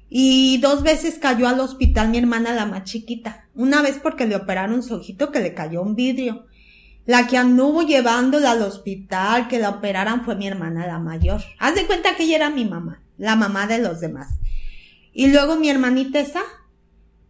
Y 0.10 0.58
dos 0.58 0.82
veces 0.82 1.20
cayó 1.20 1.48
al 1.48 1.60
hospital 1.60 2.10
mi 2.10 2.18
hermana 2.18 2.56
la 2.56 2.66
más 2.66 2.86
chiquita. 2.86 3.48
Una 3.54 3.84
vez 3.84 4.00
porque 4.02 4.26
le 4.26 4.36
operaron 4.36 4.82
su 4.82 4.96
ojito 4.96 5.32
que 5.32 5.42
le 5.42 5.54
cayó 5.54 5.84
un 5.84 5.94
vidrio. 5.94 6.48
La 7.06 7.28
que 7.28 7.38
anduvo 7.38 7.84
llevándola 7.84 8.54
al 8.54 8.64
hospital, 8.64 9.48
que 9.48 9.60
la 9.60 9.70
operaran 9.70 10.26
fue 10.26 10.36
mi 10.36 10.48
hermana 10.48 10.88
la 10.88 10.98
mayor. 10.98 11.44
Haz 11.60 11.76
de 11.76 11.86
cuenta 11.86 12.16
que 12.16 12.24
ella 12.24 12.38
era 12.38 12.50
mi 12.50 12.66
mamá, 12.66 13.04
la 13.20 13.36
mamá 13.36 13.68
de 13.68 13.78
los 13.78 14.00
demás. 14.00 14.40
Y 15.14 15.28
luego 15.28 15.56
mi 15.56 15.70
hermanita 15.70 16.20
esa, 16.20 16.42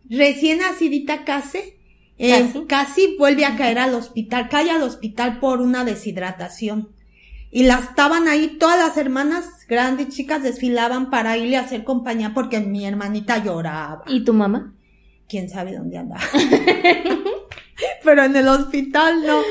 recién 0.10 0.60
nacidita 0.60 1.24
casi, 1.24 1.76
eh, 2.18 2.52
¿Casi? 2.68 3.16
vuelve 3.18 3.46
a 3.46 3.56
caer 3.56 3.80
al 3.80 3.94
hospital, 3.94 4.50
cae 4.50 4.70
al 4.70 4.84
hospital 4.84 5.40
por 5.40 5.62
una 5.62 5.86
deshidratación. 5.86 6.90
Y 7.52 7.64
las 7.64 7.86
estaban 7.86 8.28
ahí, 8.28 8.58
todas 8.60 8.78
las 8.78 8.98
hermanas 8.98 9.46
grandes, 9.68 10.10
chicas, 10.10 10.44
desfilaban 10.44 11.10
para 11.10 11.38
irle 11.38 11.58
a 11.58 11.62
hacer 11.62 11.84
compañía 11.84 12.34
porque 12.34 12.60
mi 12.60 12.86
hermanita 12.86 13.44
lloraba. 13.44 14.04
¿Y 14.08 14.24
tu 14.24 14.34
mamá? 14.34 14.74
¿Quién 15.30 15.50
sabe 15.50 15.76
dónde 15.76 15.98
andaba? 15.98 16.22
Pero 18.04 18.24
en 18.24 18.36
el 18.36 18.48
hospital 18.48 19.26
no. 19.26 19.42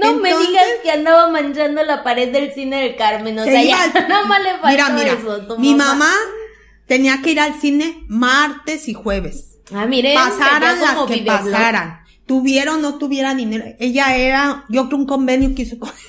No 0.00 0.14
me 0.14 0.30
digas 0.30 0.64
que 0.82 0.90
andaba 0.90 1.28
manchando 1.28 1.82
la 1.84 2.02
pared 2.02 2.32
del 2.32 2.52
cine 2.52 2.82
del 2.82 2.96
Carmen, 2.96 3.38
o 3.38 3.44
sea, 3.44 3.62
ya 3.62 4.06
no 4.08 4.26
más 4.26 4.42
le 4.42 4.50
faltó 4.58 4.68
mira, 4.68 4.88
mira, 4.90 5.12
eso. 5.12 5.56
mi 5.58 5.74
mamá 5.74 6.12
tenía 6.88 7.22
que 7.22 7.30
ir 7.30 7.38
al 7.38 7.54
cine 7.60 8.02
martes 8.08 8.88
y 8.88 8.94
jueves. 8.94 9.58
Ah, 9.72 9.86
miren. 9.86 10.14
Pasaran 10.14 10.80
las 10.80 11.04
que 11.06 11.18
pasaran. 11.18 12.00
Tuvieron 12.26 12.84
o 12.84 12.90
no 12.90 12.98
tuviera 12.98 13.34
dinero. 13.34 13.64
Ella 13.78 14.16
era, 14.16 14.64
yo 14.68 14.88
creo 14.88 14.98
un 14.98 15.06
convenio 15.06 15.54
que 15.54 15.62
hizo 15.62 15.78
con 15.78 15.90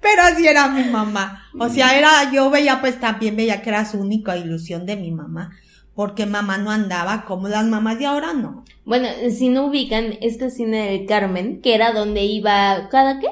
Pero 0.00 0.22
así 0.22 0.46
era 0.46 0.68
mi 0.68 0.84
mamá. 0.84 1.48
O 1.58 1.68
sea, 1.68 1.96
era, 1.98 2.30
yo 2.30 2.50
veía 2.50 2.80
pues 2.80 3.00
también 3.00 3.36
veía 3.36 3.62
que 3.62 3.70
era 3.70 3.90
su 3.90 3.98
única 3.98 4.36
ilusión 4.36 4.84
de 4.86 4.96
mi 4.96 5.10
mamá. 5.10 5.52
Porque 5.94 6.26
mamá 6.26 6.58
no 6.58 6.70
andaba 6.70 7.24
como 7.24 7.48
las 7.48 7.64
mamás 7.64 7.98
de 7.98 8.06
ahora 8.06 8.34
no. 8.34 8.64
Bueno, 8.84 9.08
si 9.30 9.48
no 9.48 9.66
ubican 9.66 10.18
este 10.20 10.50
cine 10.50 10.90
del 10.90 11.06
Carmen, 11.06 11.60
que 11.62 11.74
era 11.74 11.92
donde 11.92 12.24
iba 12.24 12.88
cada 12.90 13.20
qué? 13.20 13.28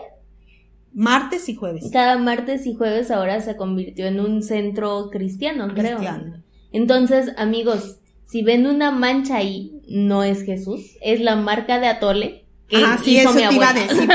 Martes 0.94 1.48
y 1.48 1.54
jueves. 1.54 1.90
Cada 1.92 2.18
martes 2.18 2.66
y 2.66 2.74
jueves 2.74 3.10
ahora 3.10 3.40
se 3.40 3.56
convirtió 3.56 4.06
en 4.06 4.20
un 4.20 4.42
centro 4.42 5.08
cristiano, 5.10 5.68
creo. 5.74 5.98
Cristiano. 5.98 6.42
Entonces, 6.72 7.32
amigos, 7.36 7.98
si 8.26 8.42
ven 8.42 8.66
una 8.66 8.90
mancha 8.90 9.36
ahí, 9.36 9.80
no 9.88 10.22
es 10.22 10.42
Jesús, 10.44 10.96
es 11.02 11.20
la 11.20 11.36
marca 11.36 11.78
de 11.78 11.86
Atole. 11.88 12.44
Que 12.68 12.78
ah, 12.78 12.98
sí, 13.02 13.18
eso 13.18 13.34
te 13.34 13.52
iba 13.52 13.68
a 13.68 13.74
decir, 13.74 14.08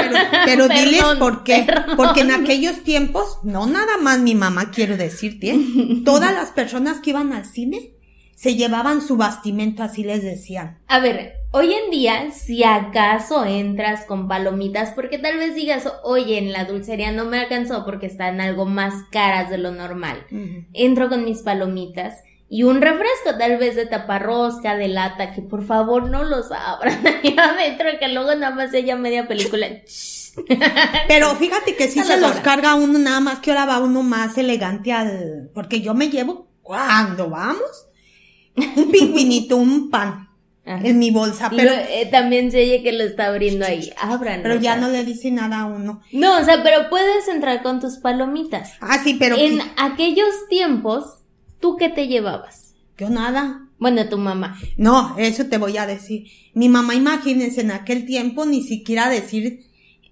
pero, 0.46 0.68
diles 0.70 1.04
por 1.20 1.44
qué. 1.44 1.68
Porque 1.96 2.22
en 2.22 2.32
aquellos 2.32 2.84
tiempos, 2.84 3.38
no 3.44 3.68
nada 3.68 3.98
más 4.02 4.20
mi 4.20 4.34
mamá, 4.34 4.72
quiero 4.72 4.98
decirte, 4.98 5.52
¿eh? 5.52 5.60
todas 6.06 6.34
las 6.34 6.50
personas 6.50 7.00
que 7.00 7.12
iban 7.12 7.34
al 7.34 7.46
cine 7.46 7.97
se 8.38 8.54
llevaban 8.54 9.02
su 9.02 9.18
bastimento, 9.18 9.82
así 9.82 10.04
les 10.04 10.22
decían. 10.22 10.78
A 10.88 11.00
ver, 11.00 11.34
hoy 11.50 11.74
en 11.74 11.90
día, 11.90 12.30
si 12.32 12.64
acaso 12.64 13.44
entras 13.44 14.06
con 14.06 14.28
palomitas, 14.28 14.92
porque 14.92 15.18
tal 15.18 15.38
vez 15.38 15.56
digas, 15.56 15.92
oye, 16.04 16.38
en 16.38 16.54
la 16.54 16.66
dulcería 16.66 17.12
no 17.12 17.26
me 17.26 17.40
alcanzó 17.40 17.84
porque 17.84 18.06
están 18.06 18.40
algo 18.40 18.66
más 18.66 18.94
caras 19.12 19.50
de 19.50 19.58
lo 19.58 19.72
normal. 19.72 20.24
Entro 20.72 21.10
con 21.10 21.26
mis 21.26 21.42
palomitas 21.42 22.22
y 22.48 22.62
un 22.62 22.80
refresco 22.80 23.40
tal 23.40 23.58
vez 23.58 23.76
de 23.76 23.88
taparrosca, 23.88 24.76
de 24.76 24.88
lata, 24.88 25.34
que 25.34 25.42
por 25.42 25.66
favor 25.66 26.08
no 26.08 26.24
los 26.24 26.52
abran 26.52 27.08
ahí 27.24 27.36
adentro, 27.36 27.88
que 28.00 28.08
luego 28.10 28.36
nada 28.36 28.54
más 28.54 28.72
ella 28.72 28.96
media 28.96 29.28
película. 29.28 29.68
Pero 31.08 31.36
fíjate 31.38 31.76
que 31.76 31.88
si 31.88 32.04
se 32.04 32.20
los 32.20 32.34
carga 32.42 32.76
uno 32.76 33.00
nada 33.00 33.20
más 33.20 33.40
que 33.40 33.50
ahora 33.50 33.66
va 33.66 33.80
uno 33.80 34.04
más 34.04 34.38
elegante 34.38 34.94
al, 34.94 35.50
porque 35.56 35.82
yo 35.82 35.96
me 35.96 36.12
llevo 36.12 36.48
cuando 36.62 37.32
vamos 37.32 37.88
un 38.76 38.92
pingüinito, 38.92 39.58
un 39.58 39.90
pan 39.90 40.28
en 40.66 41.00
mi 41.00 41.12
bolsa, 41.12 41.50
pero 41.50 41.72
eh, 41.72 42.10
también 42.12 42.52
se 42.52 42.62
oye 42.62 42.84
que 42.84 42.92
lo 42.92 43.06
está 43.06 43.28
abriendo 43.28 43.66
ahí. 43.66 43.90
Abran. 44.02 44.42
Pero 44.44 44.60
ya 44.60 44.76
no 44.76 44.90
le 44.90 45.06
dice 45.06 45.32
nada 45.32 45.62
a 45.62 45.66
uno. 45.66 46.02
No, 46.12 46.38
o 46.40 46.44
sea, 46.44 46.62
pero 46.62 46.90
puedes 46.90 47.28
entrar 47.30 47.64
con 47.64 47.80
tus 47.80 47.98
palomitas. 47.98 48.74
Ah, 48.82 49.00
sí, 49.02 49.16
pero 49.18 49.38
en 49.38 49.62
aquellos 49.78 50.28
tiempos, 50.50 51.06
¿tú 51.62 51.78
qué 51.78 51.88
te 51.88 52.08
llevabas? 52.08 52.74
Yo 52.98 53.10
nada. 53.10 53.62
Bueno, 53.80 54.10
tu 54.10 54.18
mamá. 54.18 54.60
No, 54.76 55.16
eso 55.18 55.46
te 55.46 55.58
voy 55.58 55.78
a 55.78 55.86
decir. 55.86 56.26
Mi 56.54 56.68
mamá, 56.68 56.96
imagínense, 56.96 57.62
en 57.62 57.72
aquel 57.72 58.06
tiempo 58.06 58.46
ni 58.46 58.62
siquiera 58.62 59.08
decir 59.08 59.62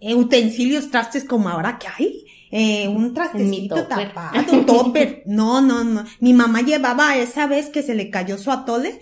utensilios, 0.01 0.91
trastes 0.91 1.23
como 1.23 1.49
ahora 1.49 1.79
que 1.79 1.87
hay 1.87 2.24
eh, 2.57 2.87
un 2.87 3.13
trastecito 3.13 3.85
tapado, 3.85 4.53
un 4.53 4.65
topper. 4.65 5.23
No, 5.25 5.59
no, 5.59 5.83
no. 5.83 6.05
Mi 6.21 6.31
mamá 6.31 6.61
llevaba 6.61 7.17
esa 7.17 7.47
vez 7.47 7.67
que 7.67 7.83
se 7.83 7.95
le 7.95 8.09
cayó 8.09 8.37
su 8.37 8.49
atole, 8.49 9.01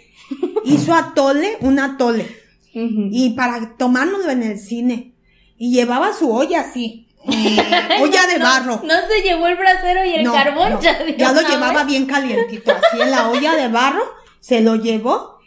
hizo 0.66 0.96
atole, 0.96 1.58
un 1.62 1.78
atole. 1.78 2.36
Y 2.74 3.36
para 3.36 3.78
tomárnoslo 3.78 4.32
en 4.32 4.42
el 4.42 4.58
cine. 4.58 5.14
Y 5.56 5.72
llevaba 5.72 6.14
su 6.14 6.32
olla 6.32 6.62
así. 6.62 7.08
Eh, 7.30 7.58
olla 8.02 8.26
de 8.26 8.40
barro. 8.44 8.82
No, 8.84 8.94
se 9.08 9.22
llevó 9.22 9.46
el 9.46 9.56
brasero 9.56 10.04
y 10.04 10.16
el 10.16 10.32
carbón, 10.32 10.80
ya, 10.82 11.06
ya 11.16 11.32
lo 11.32 11.42
llevaba 11.48 11.84
bien 11.84 12.08
calientito, 12.08 12.72
así 12.72 13.02
en 13.02 13.12
la 13.12 13.30
olla 13.30 13.56
de 13.56 13.68
barro, 13.68 14.04
se 14.40 14.62
lo 14.62 14.78
llevó 14.78 15.38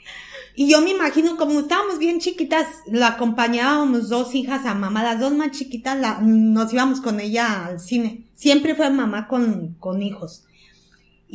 y 0.58 0.70
yo 0.70 0.80
me 0.80 0.90
imagino, 0.90 1.36
como 1.36 1.60
estábamos 1.60 1.98
bien 1.98 2.18
chiquitas, 2.18 2.66
la 2.86 3.08
acompañábamos 3.08 4.08
dos 4.08 4.34
hijas 4.34 4.64
a 4.64 4.74
mamá, 4.74 5.02
las 5.02 5.20
dos 5.20 5.34
más 5.34 5.50
chiquitas, 5.50 6.00
la, 6.00 6.18
nos 6.22 6.72
íbamos 6.72 7.02
con 7.02 7.20
ella 7.20 7.66
al 7.66 7.78
cine. 7.78 8.22
Siempre 8.34 8.74
fue 8.74 8.88
mamá 8.88 9.28
con, 9.28 9.76
con 9.78 10.02
hijos. 10.02 10.45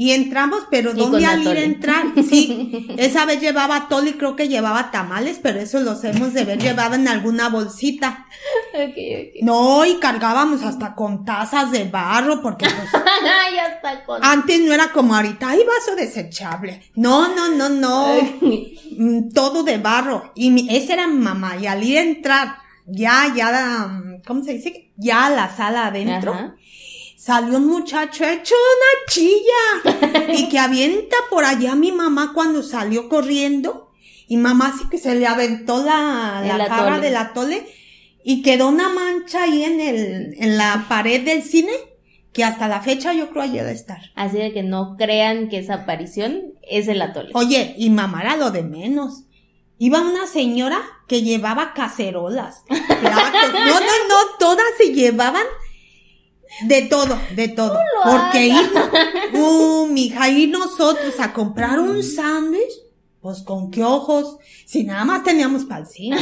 Y 0.01 0.13
entramos, 0.13 0.63
pero 0.71 0.95
¿dónde 0.95 1.23
al 1.27 1.43
ir 1.43 1.49
a 1.49 1.61
entrar? 1.61 2.05
Sí, 2.27 2.87
esa 2.97 3.25
vez 3.25 3.39
llevaba 3.39 3.87
tole 3.87 4.09
y 4.09 4.13
creo 4.13 4.35
que 4.35 4.47
llevaba 4.47 4.89
tamales, 4.89 5.39
pero 5.39 5.59
eso 5.59 5.79
los 5.79 6.03
hemos 6.03 6.33
de 6.33 6.41
haber 6.41 6.57
llevado 6.57 6.95
en 6.95 7.07
alguna 7.07 7.49
bolsita. 7.49 8.25
Okay, 8.73 9.33
No, 9.43 9.85
y 9.85 9.97
cargábamos 9.99 10.63
hasta 10.63 10.95
con 10.95 11.23
tazas 11.23 11.69
de 11.69 11.83
barro, 11.83 12.41
porque 12.41 12.65
pues, 12.65 13.03
antes 14.23 14.61
no 14.61 14.73
era 14.73 14.91
como 14.91 15.13
ahorita, 15.13 15.49
hay 15.49 15.59
vaso 15.59 15.95
desechable. 15.95 16.81
No, 16.95 17.35
no, 17.35 17.49
no, 17.49 17.69
no. 17.69 18.07
Mm, 18.97 19.29
todo 19.35 19.61
de 19.61 19.77
barro. 19.77 20.31
Y 20.33 20.49
mi, 20.49 20.75
esa 20.75 20.93
era 20.93 21.05
mi 21.05 21.19
mamá, 21.19 21.57
y 21.57 21.67
al 21.67 21.83
ir 21.83 21.99
a 21.99 22.01
entrar, 22.01 22.55
ya, 22.87 23.31
ya, 23.35 24.01
¿cómo 24.25 24.43
se 24.43 24.53
dice? 24.53 24.91
Ya 24.97 25.27
a 25.27 25.29
la 25.29 25.55
sala 25.55 25.85
adentro 25.85 26.55
salió 27.21 27.57
un 27.57 27.67
muchacho 27.67 28.25
hecho 28.25 28.55
una 28.55 29.05
chilla 29.07 30.33
y 30.33 30.49
que 30.49 30.57
avienta 30.57 31.15
por 31.29 31.45
allá 31.45 31.73
a 31.73 31.75
mi 31.75 31.91
mamá 31.91 32.31
cuando 32.33 32.63
salió 32.63 33.09
corriendo 33.09 33.91
y 34.27 34.37
mamá 34.37 34.73
sí 34.75 34.85
que 34.89 34.97
se 34.97 35.13
le 35.13 35.27
aventó 35.27 35.83
la, 35.83 36.41
la 36.43 36.67
cara 36.67 36.99
del 36.99 37.15
atole 37.15 37.67
y 38.23 38.41
quedó 38.41 38.69
una 38.69 38.89
mancha 38.89 39.43
ahí 39.43 39.63
en 39.63 39.79
el, 39.81 40.33
en 40.39 40.57
la 40.57 40.87
pared 40.89 41.23
del 41.23 41.43
cine 41.43 41.73
que 42.33 42.43
hasta 42.43 42.67
la 42.67 42.81
fecha 42.81 43.13
yo 43.13 43.29
creo 43.29 43.43
allí 43.43 43.59
de 43.59 43.71
estar. 43.71 43.99
Así 44.15 44.37
de 44.37 44.51
que 44.51 44.63
no 44.63 44.95
crean 44.97 45.49
que 45.49 45.59
esa 45.59 45.75
aparición 45.75 46.53
es 46.63 46.87
el 46.87 47.01
atole. 47.03 47.29
Oye, 47.33 47.75
y 47.77 47.91
mamá 47.91 48.21
era 48.21 48.35
lo 48.37 48.49
de 48.49 48.63
menos. 48.63 49.25
Iba 49.77 50.01
una 50.01 50.25
señora 50.27 50.81
que 51.07 51.21
llevaba 51.21 51.73
cacerolas. 51.73 52.63
No, 52.69 53.79
no, 53.79 54.07
no, 54.09 54.37
todas 54.39 54.65
se 54.77 54.93
llevaban 54.93 55.45
de 56.63 56.83
todo, 56.83 57.19
de 57.35 57.47
todo. 57.47 57.79
Porque 58.03 58.47
ir, 58.47 58.71
uh, 59.33 59.87
mija, 59.87 60.29
ir 60.29 60.49
nosotros 60.49 61.19
a 61.19 61.33
comprar 61.33 61.79
un 61.79 62.03
sándwich, 62.03 62.71
pues 63.21 63.41
con 63.43 63.69
qué 63.69 63.83
ojos, 63.83 64.37
si 64.65 64.83
nada 64.83 65.05
más 65.05 65.23
teníamos 65.23 65.65
para 65.65 65.81
el 65.81 65.87
cine. 65.87 66.17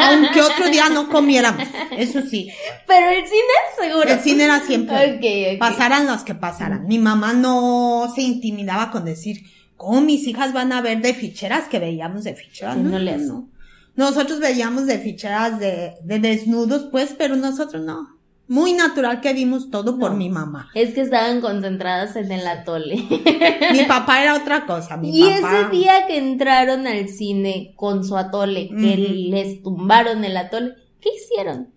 Aunque 0.00 0.40
otro 0.42 0.68
día 0.68 0.88
no 0.88 1.08
comiéramos, 1.08 1.66
eso 1.96 2.20
sí. 2.22 2.50
Pero 2.86 3.10
el 3.10 3.24
cine 3.26 3.42
seguro. 3.80 4.08
El 4.08 4.20
cine 4.20 4.44
era 4.44 4.60
siempre. 4.60 5.56
Pasaran 5.58 6.06
los 6.06 6.22
que 6.22 6.34
pasaran. 6.34 6.86
Mi 6.86 6.98
mamá 6.98 7.32
no 7.32 8.12
se 8.14 8.22
intimidaba 8.22 8.90
con 8.90 9.04
decir, 9.04 9.44
¿cómo 9.76 10.00
mis 10.00 10.26
hijas 10.26 10.52
van 10.52 10.72
a 10.72 10.80
ver 10.80 11.00
de 11.00 11.14
ficheras 11.14 11.68
que 11.68 11.78
veíamos 11.78 12.24
de 12.24 12.34
ficheras? 12.34 12.76
no, 12.76 12.98
no, 12.98 13.16
no. 13.16 13.48
Nosotros 13.94 14.38
veíamos 14.38 14.86
de 14.86 14.98
ficheras 14.98 15.58
de, 15.58 15.94
de 16.04 16.18
desnudos, 16.20 16.86
pues, 16.90 17.16
pero 17.18 17.34
nosotros 17.34 17.82
no 17.82 18.17
muy 18.48 18.72
natural 18.72 19.20
que 19.20 19.34
vimos 19.34 19.70
todo 19.70 19.98
por 19.98 20.16
mi 20.16 20.30
mamá. 20.30 20.70
Es 20.74 20.94
que 20.94 21.02
estaban 21.02 21.40
concentradas 21.40 22.16
en 22.16 22.32
el 22.32 22.46
atole. 22.46 22.96
mi 23.72 23.84
papá 23.86 24.22
era 24.22 24.34
otra 24.34 24.64
cosa, 24.66 24.96
mi 24.96 25.10
y 25.10 25.28
ese 25.28 25.68
día 25.70 26.06
que 26.06 26.16
entraron 26.16 26.86
al 26.86 27.08
cine 27.08 27.74
con 27.76 28.04
su 28.04 28.16
atole, 28.16 28.68
que 28.68 28.96
les 28.96 29.62
tumbaron 29.62 30.24
el 30.24 30.36
atole, 30.36 30.74
¿qué 31.00 31.10
hicieron? 31.14 31.68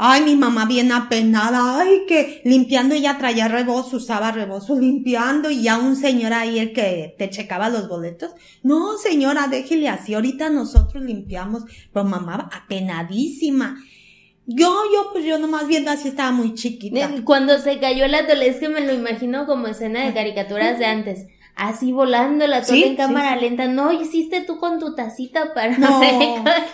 Ay, 0.00 0.22
mi 0.22 0.36
mamá 0.36 0.64
bien 0.64 0.92
apenada, 0.92 1.80
ay, 1.80 2.04
que 2.06 2.40
limpiando 2.44 2.94
ella 2.94 3.18
traía 3.18 3.48
rebozo, 3.48 3.96
usaba 3.96 4.30
rebozo 4.30 4.78
limpiando 4.78 5.50
y 5.50 5.62
ya 5.62 5.76
un 5.76 5.96
señor 5.96 6.32
ahí 6.32 6.60
el 6.60 6.72
que 6.72 7.16
te 7.18 7.28
checaba 7.30 7.68
los 7.68 7.88
boletos. 7.88 8.30
No, 8.62 8.96
señora, 8.96 9.48
déjele 9.48 9.88
así, 9.88 10.14
ahorita 10.14 10.50
nosotros 10.50 11.02
limpiamos. 11.02 11.64
Pero 11.92 12.04
mamá 12.04 12.48
apenadísima. 12.52 13.76
Yo, 14.50 14.82
yo, 14.92 15.12
pues 15.12 15.24
yo 15.24 15.38
nomás 15.38 15.68
viendo 15.68 15.90
así 15.90 16.08
estaba 16.08 16.32
muy 16.32 16.54
chiquita. 16.54 17.10
Cuando 17.24 17.58
se 17.58 17.78
cayó 17.78 18.08
la 18.08 18.26
tele, 18.26 18.48
es 18.48 18.56
que 18.56 18.68
me 18.68 18.80
lo 18.80 18.94
imagino 18.94 19.46
como 19.46 19.66
escena 19.66 20.06
de 20.06 20.14
caricaturas 20.14 20.78
de 20.78 20.86
antes 20.86 21.26
así 21.58 21.92
volando 21.92 22.46
la 22.46 22.62
torre 22.62 22.86
en 22.86 22.96
cámara 22.96 23.36
lenta. 23.36 23.66
No 23.66 23.92
hiciste 23.92 24.40
tú 24.40 24.58
con 24.58 24.78
tu 24.78 24.94
tacita 24.94 25.52
para. 25.52 25.76
No, 25.76 26.00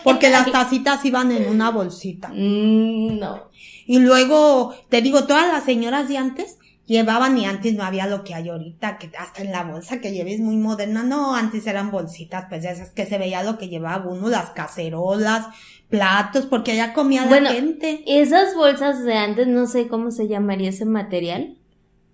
porque 0.04 0.28
las 0.28 0.52
tacitas 0.52 1.04
iban 1.04 1.32
en 1.32 1.48
una 1.48 1.70
bolsita. 1.70 2.28
Mm, 2.28 3.18
no. 3.18 3.50
Y 3.86 3.98
luego, 3.98 4.74
te 4.88 5.02
digo, 5.02 5.24
todas 5.24 5.48
las 5.48 5.64
señoras 5.64 6.08
de 6.08 6.18
antes 6.18 6.58
llevaban 6.86 7.36
y 7.38 7.46
antes 7.46 7.74
no 7.74 7.84
había 7.84 8.06
lo 8.06 8.24
que 8.24 8.34
hay 8.34 8.48
ahorita, 8.48 8.98
que 8.98 9.10
hasta 9.18 9.42
en 9.42 9.52
la 9.52 9.64
bolsa 9.64 10.00
que 10.00 10.12
lleves 10.12 10.40
muy 10.40 10.56
moderna. 10.56 11.02
No, 11.02 11.34
antes 11.34 11.66
eran 11.66 11.90
bolsitas, 11.90 12.46
pues 12.48 12.64
esas 12.64 12.90
que 12.90 13.06
se 13.06 13.18
veía 13.18 13.42
lo 13.42 13.58
que 13.58 13.68
llevaba 13.68 14.06
uno, 14.06 14.28
las 14.28 14.50
cacerolas, 14.50 15.46
platos, 15.88 16.46
porque 16.46 16.72
allá 16.72 16.92
comía 16.92 17.26
la 17.26 17.52
gente. 17.52 18.02
Esas 18.06 18.54
bolsas 18.54 19.04
de 19.04 19.14
antes, 19.14 19.46
no 19.46 19.66
sé 19.66 19.88
cómo 19.88 20.10
se 20.10 20.28
llamaría 20.28 20.70
ese 20.70 20.84
material 20.84 21.56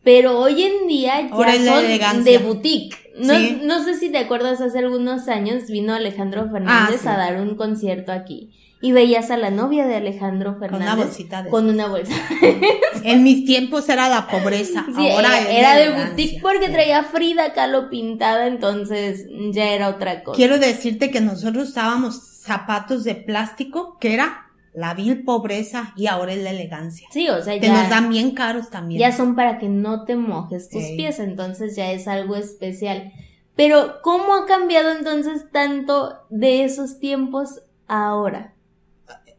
pero 0.03 0.39
hoy 0.39 0.63
en 0.63 0.89
día 0.89 1.29
ya 1.29 2.05
son 2.09 2.25
de 2.25 2.39
boutique. 2.39 2.97
No, 3.19 3.35
no, 3.65 3.85
sé 3.85 3.97
si 3.97 4.11
te 4.11 4.19
acuerdas, 4.19 4.61
hace 4.61 4.79
algunos 4.79 5.29
años 5.29 5.67
vino 5.69 5.93
Alejandro 5.93 6.49
Fernández 6.51 7.07
ah, 7.07 7.15
a 7.15 7.19
dar 7.19 7.41
un 7.41 7.55
concierto 7.55 8.13
aquí. 8.13 8.51
Y 8.83 8.93
veías 8.93 9.31
a 9.31 9.37
la 9.37 9.51
novia 9.51 9.87
de 9.87 9.97
Alejandro 9.97 10.57
Fernández. 10.59 10.71
Con 10.71 10.83
una 10.83 10.95
bolsita 10.95 11.43
de 11.43 11.51
Con 11.51 11.69
una 11.69 11.87
bolsa. 11.87 12.15
en 13.05 13.23
mis 13.23 13.45
tiempos 13.45 13.89
era 13.89 14.09
la 14.09 14.27
pobreza. 14.27 14.87
Ahora 14.97 15.51
era, 15.51 15.77
de 15.77 15.91
boutique 15.91 16.41
porque 16.41 16.71
traía 16.71 17.05
Frida 17.05 17.53
Kahlo 17.53 17.91
pintada, 17.91 18.47
entonces 18.47 19.27
ya 19.53 19.71
era 19.71 19.89
otra 19.89 20.23
cosa. 20.23 20.37
Quiero 20.37 20.59
decirte 20.59 21.11
que 21.11 21.21
nosotros 21.21 21.71
usábamos 21.71 22.23
zapatos 22.23 23.05
de 23.05 23.17
plástico 23.17 23.99
que 24.01 24.15
era 24.15 24.47
la 24.73 24.95
vil 24.95 25.25
pobreza 25.25 25.93
y 25.97 26.07
ahora 26.07 26.33
es 26.33 26.43
la 26.43 26.51
elegancia. 26.51 27.09
Sí, 27.11 27.29
o 27.29 27.43
sea, 27.43 27.59
te 27.59 27.67
ya. 27.67 27.83
nos 27.83 27.91
dan 27.91 28.09
bien 28.09 28.33
caros 28.33 28.71
también. 28.71 29.01
Ya 29.01 29.13
son 29.13 29.35
para 29.35 29.59
que 29.59 29.69
no 29.69 30.05
te 30.05 30.17
mojes 30.17 30.69
tus 30.69 30.85
pies, 30.97 31.19
entonces 31.19 31.77
ya 31.77 31.91
es 31.93 32.09
algo 32.09 32.37
especial. 32.37 33.13
Pero, 33.57 34.01
¿cómo 34.03 34.35
ha 34.35 34.47
cambiado 34.47 34.91
entonces 34.93 35.51
tanto 35.53 36.15
de 36.31 36.65
esos 36.65 36.99
tiempos 36.99 37.63
ahora? 37.89 38.55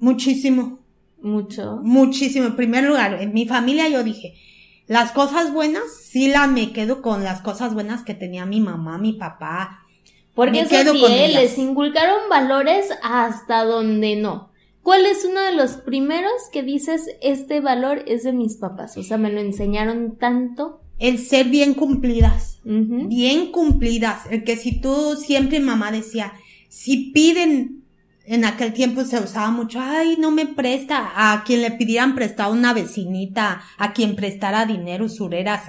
Muchísimo. 0.02 0.80
Mucho. 1.22 1.80
Muchísimo. 1.84 2.48
En 2.48 2.56
primer 2.58 2.84
lugar, 2.84 3.22
en 3.22 3.34
mi 3.34 3.46
familia 3.46 3.88
yo 3.88 4.04
dije, 4.04 4.34
las 4.88 5.12
cosas 5.12 5.54
buenas, 5.54 5.84
sí 6.04 6.28
las 6.28 6.50
me 6.50 6.74
quedo 6.74 7.02
con 7.02 7.24
las 7.24 7.42
cosas 7.42 7.74
buenas 7.74 8.04
que 8.04 8.16
tenía 8.16 8.46
mi 8.46 8.60
mamá, 8.60 8.98
mi 8.98 9.14
papá. 9.14 9.86
Porque 10.34 10.62
eso 10.62 10.94
sí, 10.94 11.06
¿eh? 11.08 11.30
les 11.30 11.58
inculcaron 11.58 12.30
valores 12.30 12.90
hasta 13.04 13.64
donde 13.64 14.16
no. 14.16 14.52
¿Cuál 14.82 15.06
es 15.06 15.24
uno 15.24 15.40
de 15.42 15.54
los 15.54 15.74
primeros 15.74 16.34
que 16.52 16.64
dices, 16.64 17.06
este 17.22 17.60
valor 17.62 18.04
es 18.08 18.24
de 18.24 18.34
mis 18.34 18.56
papás? 18.56 18.98
O 18.98 19.04
sea, 19.04 19.18
me 19.18 19.32
lo 19.32 19.40
enseñaron 19.40 20.18
tanto. 20.18 20.82
El 20.98 21.20
ser 21.20 21.48
bien 21.48 21.76
cumplidas, 21.76 22.60
bien 22.64 23.52
cumplidas. 23.52 24.26
El 24.32 24.44
que 24.44 24.58
si 24.58 24.82
tú 24.82 25.16
siempre 25.16 25.60
mamá 25.60 25.92
decía, 25.92 26.34
si 26.70 27.12
piden, 27.12 27.81
en 28.26 28.46
aquel 28.46 28.74
tiempo 28.74 29.04
se 29.04 29.20
usaba 29.20 29.52
mucho, 29.52 29.80
ay, 29.82 30.16
no 30.20 30.32
me 30.32 30.46
presta, 30.46 31.12
a 31.16 31.44
quien 31.44 31.62
le 31.62 31.72
pidieran 31.72 32.16
prestado 32.16 32.54
una 32.54 32.74
vecinita, 32.74 33.62
a 33.78 33.94
quien 33.94 34.16
prestara 34.16 34.66
dinero, 34.66 35.06
usureras. 35.06 35.64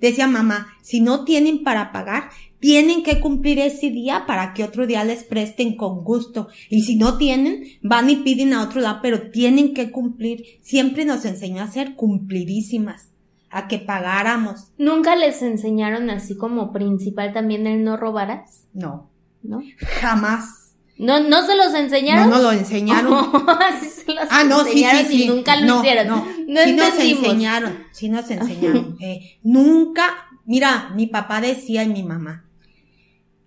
Decía 0.00 0.26
mamá, 0.26 0.68
si 0.82 1.00
no 1.00 1.24
tienen 1.24 1.62
para 1.62 1.92
pagar, 1.92 2.30
tienen 2.58 3.02
que 3.02 3.20
cumplir 3.20 3.58
ese 3.58 3.90
día 3.90 4.24
para 4.26 4.54
que 4.54 4.62
otro 4.62 4.86
día 4.86 5.02
les 5.04 5.24
presten 5.24 5.76
con 5.76 6.04
gusto. 6.04 6.48
Y 6.70 6.82
si 6.82 6.96
no 6.96 7.18
tienen, 7.18 7.64
van 7.82 8.08
y 8.08 8.16
piden 8.16 8.52
a 8.52 8.62
otro 8.62 8.80
lado, 8.80 9.00
pero 9.02 9.30
tienen 9.30 9.74
que 9.74 9.90
cumplir. 9.90 10.44
Siempre 10.60 11.04
nos 11.04 11.24
enseñó 11.24 11.62
a 11.62 11.70
ser 11.70 11.96
cumplidísimas, 11.96 13.10
a 13.50 13.66
que 13.66 13.78
pagáramos. 13.78 14.70
¿Nunca 14.78 15.16
les 15.16 15.42
enseñaron 15.42 16.08
así 16.08 16.36
como 16.36 16.72
principal 16.72 17.32
también 17.32 17.66
el 17.66 17.82
no 17.82 17.96
robarás? 17.96 18.68
No. 18.72 19.10
¿No? 19.42 19.60
Jamás. 20.00 20.71
¿No, 20.98 21.20
no 21.20 21.44
se 21.46 21.56
los 21.56 21.74
enseñaron? 21.74 22.30
No, 22.30 22.36
no 22.36 22.42
lo 22.42 22.52
enseñaron. 22.52 23.12
ah, 24.30 24.44
no, 24.44 24.64
sí, 24.64 24.84
sí, 24.84 25.04
sí. 25.08 25.22
Y 25.24 25.28
nunca 25.28 25.56
lo 25.56 25.78
hicieron. 25.78 26.06
No, 26.06 26.26
no 26.46 26.60
sí 26.62 26.72
nos 26.72 26.98
enseñaron, 26.98 27.78
sí 27.92 28.08
nos 28.08 28.30
enseñaron. 28.30 28.96
Eh, 29.00 29.38
nunca, 29.42 30.28
mira, 30.44 30.90
mi 30.94 31.06
papá 31.06 31.40
decía 31.40 31.82
y 31.82 31.88
mi 31.88 32.02
mamá, 32.02 32.44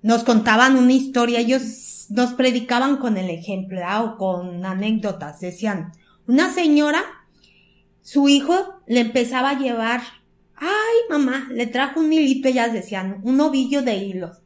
nos 0.02 0.24
contaban 0.24 0.76
una 0.76 0.94
historia, 0.94 1.40
ellos 1.40 2.08
nos 2.10 2.34
predicaban 2.34 2.98
con 2.98 3.18
el 3.18 3.30
ejemplo 3.30 3.82
o 4.04 4.18
con 4.18 4.66
anécdotas. 4.66 5.40
Decían, 5.40 5.92
una 6.28 6.54
señora, 6.54 7.04
su 8.02 8.28
hijo 8.30 8.82
le 8.88 9.00
empezaba 9.00 9.52
a 9.52 9.60
llevar, 9.60 10.02
ay 10.56 10.96
mamá, 11.10 11.48
le 11.52 11.68
trajo 11.68 12.00
un 12.00 12.12
hilito, 12.12 12.48
ellas 12.48 12.74
decían, 12.74 13.22
un 13.24 13.40
ovillo 13.42 13.82
de 13.82 13.96
hilos. 13.96 14.38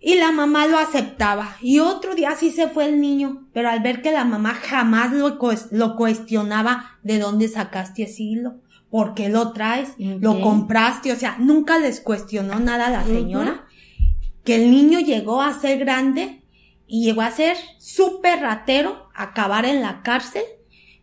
Y 0.00 0.14
la 0.16 0.32
mamá 0.32 0.66
lo 0.66 0.78
aceptaba. 0.78 1.56
Y 1.60 1.80
otro 1.80 2.14
día 2.14 2.34
sí 2.34 2.50
se 2.50 2.68
fue 2.68 2.86
el 2.86 3.00
niño, 3.00 3.46
pero 3.52 3.68
al 3.68 3.80
ver 3.80 4.00
que 4.00 4.12
la 4.12 4.24
mamá 4.24 4.54
jamás 4.54 5.12
lo, 5.12 5.38
lo 5.72 5.96
cuestionaba, 5.96 6.98
¿de 7.02 7.18
dónde 7.18 7.48
sacaste 7.48 8.04
ese 8.04 8.22
hilo? 8.22 8.54
¿Por 8.90 9.14
qué 9.14 9.28
lo 9.28 9.52
traes? 9.52 9.90
¿Lo 9.98 10.40
compraste? 10.40 11.12
O 11.12 11.16
sea, 11.16 11.36
nunca 11.38 11.78
les 11.78 12.00
cuestionó 12.00 12.58
nada 12.58 12.86
a 12.86 12.90
la 12.90 13.04
señora 13.04 13.66
que 14.44 14.56
el 14.56 14.70
niño 14.70 15.00
llegó 15.00 15.42
a 15.42 15.58
ser 15.58 15.78
grande 15.78 16.42
y 16.86 17.04
llegó 17.04 17.22
a 17.22 17.30
ser 17.30 17.56
súper 17.78 18.40
ratero, 18.40 19.08
acabar 19.14 19.64
en 19.64 19.80
la 19.80 20.02
cárcel, 20.02 20.42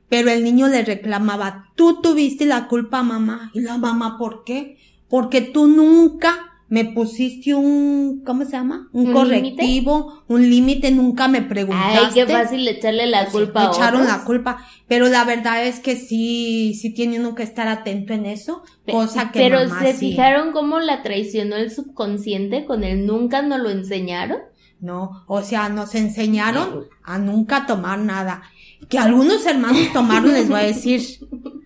pero 0.09 0.29
el 0.29 0.43
niño 0.43 0.67
le 0.67 0.83
reclamaba, 0.83 1.71
tú 1.75 2.01
tuviste 2.01 2.45
la 2.45 2.67
culpa, 2.67 3.03
mamá. 3.03 3.51
Y 3.53 3.61
la 3.61 3.77
mamá, 3.77 4.17
¿por 4.17 4.43
qué? 4.43 4.77
Porque 5.07 5.41
tú 5.41 5.67
nunca 5.67 6.56
me 6.69 6.83
pusiste 6.85 7.55
un, 7.55 8.23
¿cómo 8.25 8.43
se 8.43 8.51
llama? 8.51 8.89
Un, 8.91 9.13
correctivo, 9.13 10.23
un 10.27 10.49
límite, 10.49 10.91
nunca 10.91 11.27
me 11.27 11.41
preguntaste. 11.41 11.97
Ay, 11.97 12.11
qué 12.13 12.27
fácil 12.27 12.67
echarle 12.67 13.07
la 13.07 13.27
culpa 13.27 13.67
a 13.67 13.71
echaron 13.71 14.05
la 14.05 14.25
culpa, 14.25 14.65
pero 14.87 15.07
la 15.07 15.23
verdad 15.23 15.65
es 15.65 15.79
que 15.79 15.95
sí, 15.95 16.73
sí 16.73 16.93
tiene 16.93 17.19
uno 17.19 17.35
que 17.35 17.43
estar 17.43 17.67
atento 17.69 18.13
en 18.13 18.25
eso, 18.25 18.63
cosa 18.89 19.31
que 19.31 19.39
Pero 19.39 19.59
se 19.79 19.93
fijaron 19.93 20.51
cómo 20.51 20.79
la 20.79 21.03
traicionó 21.03 21.55
el 21.55 21.71
subconsciente 21.71 22.65
con 22.65 22.83
el 22.83 23.05
nunca 23.05 23.41
nos 23.41 23.59
lo 23.59 23.69
enseñaron. 23.69 24.39
No, 24.79 25.23
o 25.27 25.41
sea, 25.41 25.69
nos 25.69 25.95
enseñaron 25.95 26.85
a 27.03 27.17
nunca 27.17 27.65
tomar 27.65 27.97
nada. 27.99 28.43
Que 28.89 28.99
algunos 28.99 29.45
hermanos 29.45 29.91
tomaron, 29.91 30.33
les 30.33 30.49
voy 30.49 30.59
a 30.59 30.63
decir, 30.63 31.01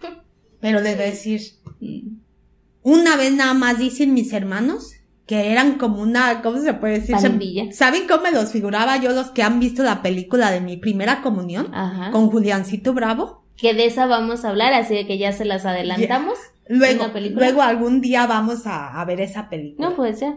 pero 0.61 0.79
les 0.79 0.95
voy 0.95 1.05
a 1.05 1.09
decir, 1.09 1.41
mm. 1.81 2.20
Una 2.83 3.15
vez 3.15 3.33
nada 3.33 3.53
más 3.53 3.77
dicen 3.77 4.13
mis 4.13 4.33
hermanos 4.33 4.93
que 5.27 5.51
eran 5.51 5.77
como 5.77 6.01
una, 6.01 6.41
¿cómo 6.41 6.59
se 6.59 6.73
puede 6.73 6.99
decir? 6.99 7.15
¿Saben 7.71 8.07
cómo 8.07 8.23
me 8.23 8.31
los 8.31 8.51
figuraba 8.51 8.97
yo 8.97 9.11
los 9.11 9.31
que 9.31 9.43
han 9.43 9.59
visto 9.59 9.83
la 9.83 10.01
película 10.01 10.51
de 10.51 10.59
mi 10.61 10.77
primera 10.77 11.21
comunión? 11.21 11.71
Con 12.11 12.29
Juliancito 12.29 12.93
Bravo. 12.93 13.45
Que 13.55 13.73
de 13.73 13.85
esa 13.85 14.07
vamos 14.07 14.43
a 14.43 14.49
hablar, 14.49 14.73
así 14.73 15.05
que 15.05 15.17
ya 15.17 15.31
se 15.31 15.45
las 15.45 15.65
adelantamos. 15.65 16.37
Luego, 16.67 17.05
luego 17.35 17.61
algún 17.61 18.01
día 18.01 18.25
vamos 18.25 18.63
a, 18.65 19.03
ver 19.05 19.21
esa 19.21 19.49
película. 19.49 19.89
No, 19.89 19.95
pues 19.95 20.19
ya, 20.19 20.35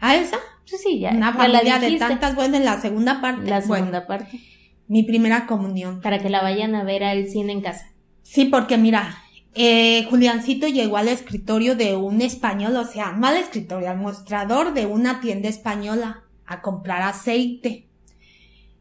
¿A 0.00 0.16
esa? 0.16 0.36
Sí, 0.64 0.76
sí, 0.76 0.98
ya. 1.00 1.10
Una 1.10 1.32
familia 1.32 1.78
de 1.78 1.96
tantas 1.96 2.34
buenas 2.34 2.60
en 2.60 2.66
la 2.66 2.80
segunda 2.80 3.20
parte. 3.20 3.48
La 3.48 3.62
segunda 3.62 4.06
parte. 4.06 4.40
Mi 4.88 5.04
primera 5.04 5.46
comunión. 5.46 6.00
Para 6.00 6.18
que 6.18 6.28
la 6.28 6.42
vayan 6.42 6.74
a 6.74 6.82
ver 6.82 7.04
al 7.04 7.28
cine 7.28 7.52
en 7.52 7.60
casa. 7.60 7.92
Sí, 8.22 8.46
porque 8.46 8.78
mira, 8.78 9.16
eh, 9.54 10.06
Juliancito 10.08 10.66
llegó 10.66 10.96
al 10.96 11.08
escritorio 11.08 11.76
de 11.76 11.94
un 11.94 12.22
español, 12.22 12.76
o 12.76 12.84
sea, 12.84 13.12
no 13.12 13.26
al 13.26 13.36
escritorio, 13.36 13.90
al 13.90 13.98
mostrador 13.98 14.72
de 14.72 14.86
una 14.86 15.20
tienda 15.20 15.48
española 15.48 16.24
a 16.46 16.62
comprar 16.62 17.02
aceite. 17.02 17.86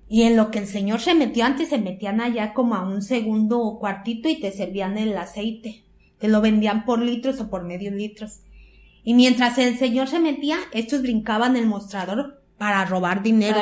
Y 0.08 0.24
en 0.24 0.36
lo 0.36 0.52
que 0.52 0.60
el 0.60 0.68
señor 0.68 1.00
se 1.00 1.14
metió 1.14 1.46
antes, 1.46 1.70
se 1.70 1.78
metían 1.78 2.22
allá 2.22 2.54
como 2.54 2.76
a 2.76 2.88
un 2.88 3.02
segundo 3.02 3.78
cuartito 3.80 4.30
y 4.30 4.40
te 4.40 4.52
servían 4.52 4.98
el 4.98 5.18
aceite. 5.18 5.84
Te 6.20 6.28
lo 6.28 6.42
vendían 6.42 6.86
por 6.86 7.02
litros 7.02 7.40
o 7.40 7.50
por 7.50 7.64
medio 7.64 7.92
litros. 7.92 8.42
Y 9.04 9.14
mientras 9.14 9.58
el 9.58 9.78
señor 9.78 10.08
se 10.08 10.20
metía, 10.20 10.58
estos 10.74 11.02
brincaban 11.02 11.56
el 11.56 11.66
mostrador 11.66 12.41
para 12.62 12.86
robar 12.86 13.24
dinero. 13.24 13.60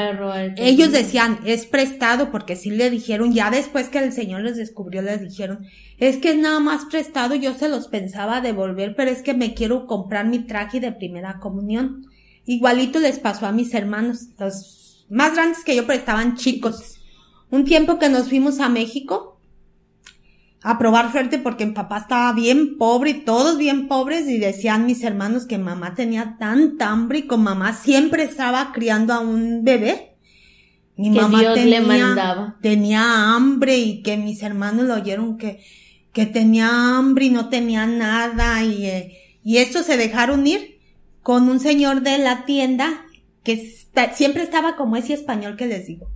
Ellos 0.58 0.92
decían, 0.92 1.40
es 1.46 1.66
prestado, 1.66 2.32
porque 2.32 2.58
sí 2.58 2.70
le 2.70 2.90
dijeron, 2.90 3.34
ya 3.34 3.50
después 3.50 3.88
que 3.88 4.00
el 4.00 4.12
señor 4.12 4.42
les 4.42 4.58
descubrió, 4.58 5.02
les 5.02 5.22
dijeron, 5.22 5.66
es 6.00 6.18
que 6.18 6.32
es 6.32 6.38
nada 6.38 6.60
más 6.60 6.84
prestado, 6.84 7.34
yo 7.34 7.54
se 7.54 7.70
los 7.70 7.88
pensaba 7.88 8.42
devolver, 8.42 8.96
pero 8.98 9.10
es 9.10 9.22
que 9.22 9.34
me 9.34 9.54
quiero 9.54 9.88
comprar 9.88 10.26
mi 10.26 10.40
traje 10.40 10.82
de 10.82 10.92
primera 10.92 11.40
comunión. 11.40 12.08
Igualito 12.44 13.00
les 13.00 13.20
pasó 13.20 13.46
a 13.46 13.54
mis 13.54 13.74
hermanos, 13.74 14.32
los 14.38 15.06
más 15.10 15.34
grandes 15.34 15.64
que 15.64 15.78
yo, 15.78 15.88
pero 15.88 15.98
estaban 15.98 16.36
chicos. 16.36 17.00
Un 17.52 17.64
tiempo 17.64 18.00
que 18.00 18.10
nos 18.10 18.28
fuimos 18.28 18.60
a 18.60 18.68
México, 18.68 19.29
a 20.62 20.78
probar 20.78 21.12
suerte 21.12 21.40
porque 21.40 21.66
mi 21.66 21.72
papá 21.72 22.00
estaba 22.00 22.34
bien 22.34 22.78
pobre 22.78 23.12
y 23.12 23.22
todos 23.22 23.58
bien 23.58 23.88
pobres 23.88 24.28
y 24.28 24.38
decían 24.38 24.86
mis 24.86 25.04
hermanos 25.04 25.46
que 25.46 25.58
mamá 25.58 25.96
tenía 25.96 26.36
tanta 26.38 26.90
hambre 26.90 27.20
y 27.20 27.28
con 27.28 27.44
mamá 27.44 27.74
siempre 27.74 28.24
estaba 28.24 28.72
criando 28.74 29.14
a 29.14 29.20
un 29.20 29.64
bebé. 29.64 30.18
Mi 30.98 31.12
mamá 31.12 31.54
tenía, 31.54 32.58
tenía 32.62 33.34
hambre 33.34 33.78
y 33.78 34.02
que 34.04 34.18
mis 34.18 34.44
hermanos 34.44 34.86
lo 34.86 34.96
oyeron 34.96 35.38
que, 35.38 35.64
que 36.12 36.26
tenía 36.26 36.98
hambre 36.98 37.26
y 37.26 37.30
no 37.30 37.48
tenía 37.48 37.86
nada 37.86 38.62
y, 38.66 38.86
eh, 38.86 39.18
y 39.42 39.58
estos 39.60 39.86
se 39.86 39.96
dejaron 39.96 40.46
ir 40.46 40.80
con 41.24 41.48
un 41.48 41.62
señor 41.62 42.02
de 42.02 42.18
la 42.18 42.44
tienda 42.44 43.06
que 43.44 43.56
siempre 44.14 44.44
estaba 44.44 44.76
como 44.76 44.98
ese 44.98 45.14
español 45.14 45.56
que 45.56 45.68
les 45.68 45.88
digo, 45.88 46.10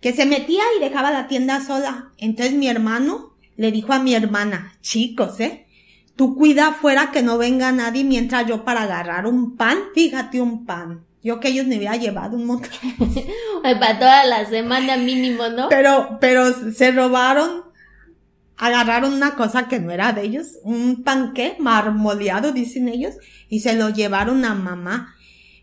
que 0.00 0.12
se 0.12 0.26
metía 0.26 0.62
y 0.76 0.80
dejaba 0.80 1.10
la 1.10 1.26
tienda 1.26 1.64
sola. 1.64 2.12
Entonces 2.18 2.54
mi 2.54 2.68
hermano 2.68 3.37
le 3.58 3.72
dijo 3.72 3.92
a 3.92 3.98
mi 3.98 4.14
hermana, 4.14 4.72
chicos, 4.82 5.40
eh, 5.40 5.66
tú 6.14 6.36
cuida 6.36 6.68
afuera 6.68 7.10
que 7.12 7.22
no 7.22 7.38
venga 7.38 7.72
nadie 7.72 8.04
mientras 8.04 8.46
yo 8.46 8.64
para 8.64 8.82
agarrar 8.82 9.26
un 9.26 9.56
pan, 9.56 9.78
fíjate 9.94 10.40
un 10.40 10.64
pan. 10.64 11.04
Yo 11.24 11.40
que 11.40 11.48
ellos 11.48 11.66
me 11.66 11.74
había 11.74 11.96
llevado 11.96 12.36
un 12.36 12.46
montón. 12.46 12.70
para 13.62 13.98
toda 13.98 14.24
la 14.26 14.46
semana 14.46 14.96
mínimo, 14.96 15.48
¿no? 15.48 15.68
Pero, 15.68 16.18
pero 16.20 16.72
se 16.72 16.92
robaron, 16.92 17.64
agarraron 18.56 19.12
una 19.12 19.34
cosa 19.34 19.66
que 19.66 19.80
no 19.80 19.90
era 19.90 20.12
de 20.12 20.22
ellos, 20.22 20.60
un 20.62 21.02
panqué 21.02 21.56
marmoleado, 21.58 22.52
dicen 22.52 22.88
ellos, 22.88 23.14
y 23.48 23.58
se 23.58 23.74
lo 23.74 23.88
llevaron 23.90 24.44
a 24.44 24.54
mamá. 24.54 25.16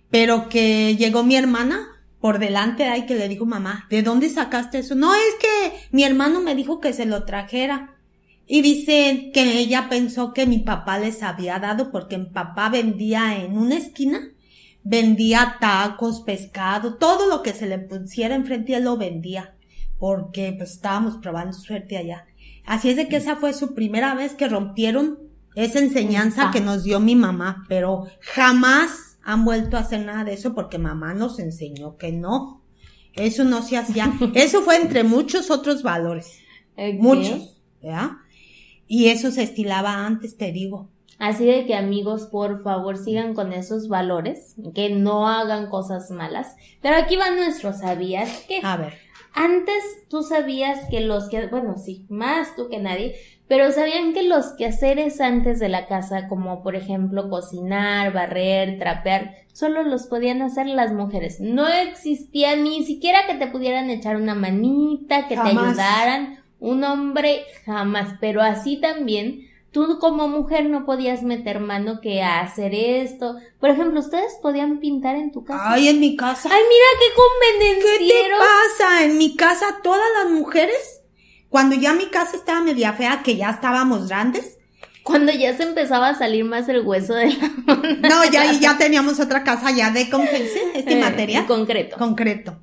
Pero 0.09 0.49
que 0.49 0.97
llegó 0.97 1.23
mi 1.23 1.37
hermana 1.37 1.94
por 2.25 2.39
delante 2.39 2.85
ahí 2.85 3.05
que 3.05 3.13
le 3.13 3.29
dijo 3.29 3.45
mamá, 3.45 3.85
¿de 3.87 4.01
dónde 4.01 4.29
sacaste 4.29 4.79
eso? 4.79 4.95
No, 4.95 5.13
es 5.13 5.35
que 5.39 5.87
mi 5.91 6.03
hermano 6.03 6.41
me 6.41 6.55
dijo 6.55 6.79
que 6.79 6.91
se 6.91 7.05
lo 7.05 7.23
trajera. 7.23 7.97
Y 8.47 8.63
dice 8.63 9.29
que 9.31 9.59
ella 9.59 9.89
pensó 9.91 10.33
que 10.33 10.47
mi 10.47 10.57
papá 10.57 10.97
les 10.97 11.21
había 11.21 11.59
dado 11.59 11.91
porque 11.91 12.17
mi 12.17 12.25
papá 12.25 12.69
vendía 12.69 13.37
en 13.37 13.55
una 13.55 13.77
esquina, 13.77 14.29
vendía 14.81 15.57
tacos, 15.61 16.21
pescado, 16.21 16.95
todo 16.95 17.29
lo 17.29 17.43
que 17.43 17.53
se 17.53 17.67
le 17.67 17.77
pusiera 17.77 18.33
enfrente 18.33 18.75
él 18.75 18.85
lo 18.85 18.97
vendía, 18.97 19.53
porque 19.99 20.51
pues 20.57 20.71
estábamos 20.71 21.17
probando 21.17 21.53
suerte 21.53 21.95
allá. 21.95 22.25
Así 22.65 22.89
es 22.89 22.95
de 22.95 23.07
que 23.07 23.17
esa 23.17 23.35
fue 23.35 23.53
su 23.53 23.75
primera 23.75 24.15
vez 24.15 24.33
que 24.33 24.47
rompieron 24.47 25.19
esa 25.53 25.77
enseñanza 25.77 26.49
que 26.49 26.59
nos 26.59 26.83
dio 26.83 26.99
mi 26.99 27.15
mamá, 27.15 27.65
pero 27.69 28.07
jamás 28.21 29.14
han 29.25 29.43
vuelto 29.43 29.75
a 29.75 29.81
hacer 29.81 30.05
nada 30.05 30.23
de 30.23 30.33
eso 30.33 30.53
porque 30.53 30.77
mamá 30.77 31.13
nos 31.15 31.39
enseñó 31.39 31.97
que 31.97 32.11
no. 32.11 32.61
Eso 33.13 33.43
no 33.43 33.61
se 33.61 33.77
hacía. 33.77 34.13
Eso 34.35 34.61
fue 34.61 34.77
entre 34.77 35.03
muchos 35.03 35.49
otros 35.49 35.83
valores. 35.83 36.39
Muchos, 36.99 37.61
¿verdad? 37.81 38.11
Y 38.87 39.07
eso 39.07 39.31
se 39.31 39.43
estilaba 39.43 40.05
antes, 40.05 40.37
te 40.37 40.51
digo. 40.51 40.89
Así 41.17 41.45
de 41.45 41.65
que 41.65 41.73
amigos, 41.73 42.27
por 42.29 42.61
favor, 42.61 42.97
sigan 42.97 43.33
con 43.33 43.53
esos 43.53 43.87
valores, 43.87 44.55
que 44.75 44.89
no 44.89 45.29
hagan 45.29 45.69
cosas 45.69 46.11
malas. 46.11 46.55
Pero 46.81 46.97
aquí 46.97 47.15
va 47.15 47.31
nuestro, 47.31 47.71
¿sabías 47.71 48.43
que? 48.47 48.59
A 48.61 48.75
ver. 48.75 48.93
Antes 49.33 49.83
tú 50.09 50.21
sabías 50.23 50.87
que 50.89 50.99
los 50.99 51.29
que, 51.29 51.47
bueno, 51.47 51.77
sí, 51.77 52.05
más 52.09 52.55
tú 52.55 52.67
que 52.69 52.79
nadie, 52.79 53.15
pero 53.47 53.71
sabían 53.71 54.13
que 54.13 54.23
los 54.23 54.53
quehaceres 54.53 55.21
antes 55.21 55.59
de 55.59 55.69
la 55.69 55.85
casa, 55.87 56.27
como 56.27 56.63
por 56.63 56.75
ejemplo 56.75 57.29
cocinar, 57.29 58.11
barrer, 58.11 58.79
trapear, 58.79 59.35
solo 59.53 59.83
los 59.83 60.07
podían 60.07 60.41
hacer 60.41 60.65
las 60.65 60.93
mujeres. 60.93 61.39
No 61.39 61.67
existía 61.67 62.55
ni 62.55 62.83
siquiera 62.85 63.27
que 63.27 63.35
te 63.35 63.47
pudieran 63.47 63.89
echar 63.89 64.15
una 64.15 64.33
manita, 64.33 65.27
que 65.27 65.35
te 65.35 65.41
ayudaran. 65.41 66.39
Un 66.59 66.83
hombre 66.83 67.43
jamás, 67.65 68.15
pero 68.19 68.41
así 68.41 68.77
también 68.77 69.47
tú 69.71 69.99
como 69.99 70.29
mujer 70.29 70.69
no 70.69 70.85
podías 70.85 71.21
meter 71.21 71.59
mano 71.59 71.99
que 72.01 72.23
a 72.23 72.39
hacer 72.39 72.73
esto. 72.73 73.35
Por 73.59 73.69
ejemplo, 73.69 73.99
ustedes 73.99 74.37
podían 74.41 74.79
pintar 74.79 75.17
en 75.17 75.31
tu 75.31 75.43
casa. 75.43 75.73
Ay, 75.73 75.89
en 75.89 75.99
mi 75.99 76.15
casa. 76.15 76.49
Ay, 76.51 76.61
mira 76.69 76.85
qué 76.99 77.59
convenencieros. 77.59 77.99
¿Qué 77.99 78.35
te 78.35 78.83
pasa? 78.85 79.03
En 79.03 79.17
mi 79.17 79.35
casa 79.35 79.65
todas 79.83 80.07
las 80.23 80.31
mujeres 80.31 81.01
cuando 81.55 81.77
ya 81.77 81.93
mi 81.93 82.07
casa 82.07 82.35
estaba 82.35 82.59
media 82.59 82.91
fea, 82.91 83.21
que 83.23 83.37
ya 83.37 83.49
estábamos 83.49 84.09
grandes. 84.09 84.57
Cuando 85.03 85.31
ya 85.31 85.55
se 85.55 85.63
empezaba 85.63 86.09
a 86.09 86.13
salir 86.13 86.43
más 86.43 86.67
el 86.67 86.81
hueso 86.81 87.13
de 87.13 87.31
la 87.31 87.49
mano. 87.65 87.97
No, 88.01 88.29
ya, 88.29 88.51
ya 88.51 88.77
teníamos 88.77 89.21
otra 89.21 89.45
casa 89.45 89.71
ya 89.71 89.89
de, 89.89 90.09
¿cómo 90.09 90.25
Este 90.25 90.93
eh, 90.97 90.99
material. 90.99 91.45
Concreto. 91.45 91.95
Concreto. 91.95 92.61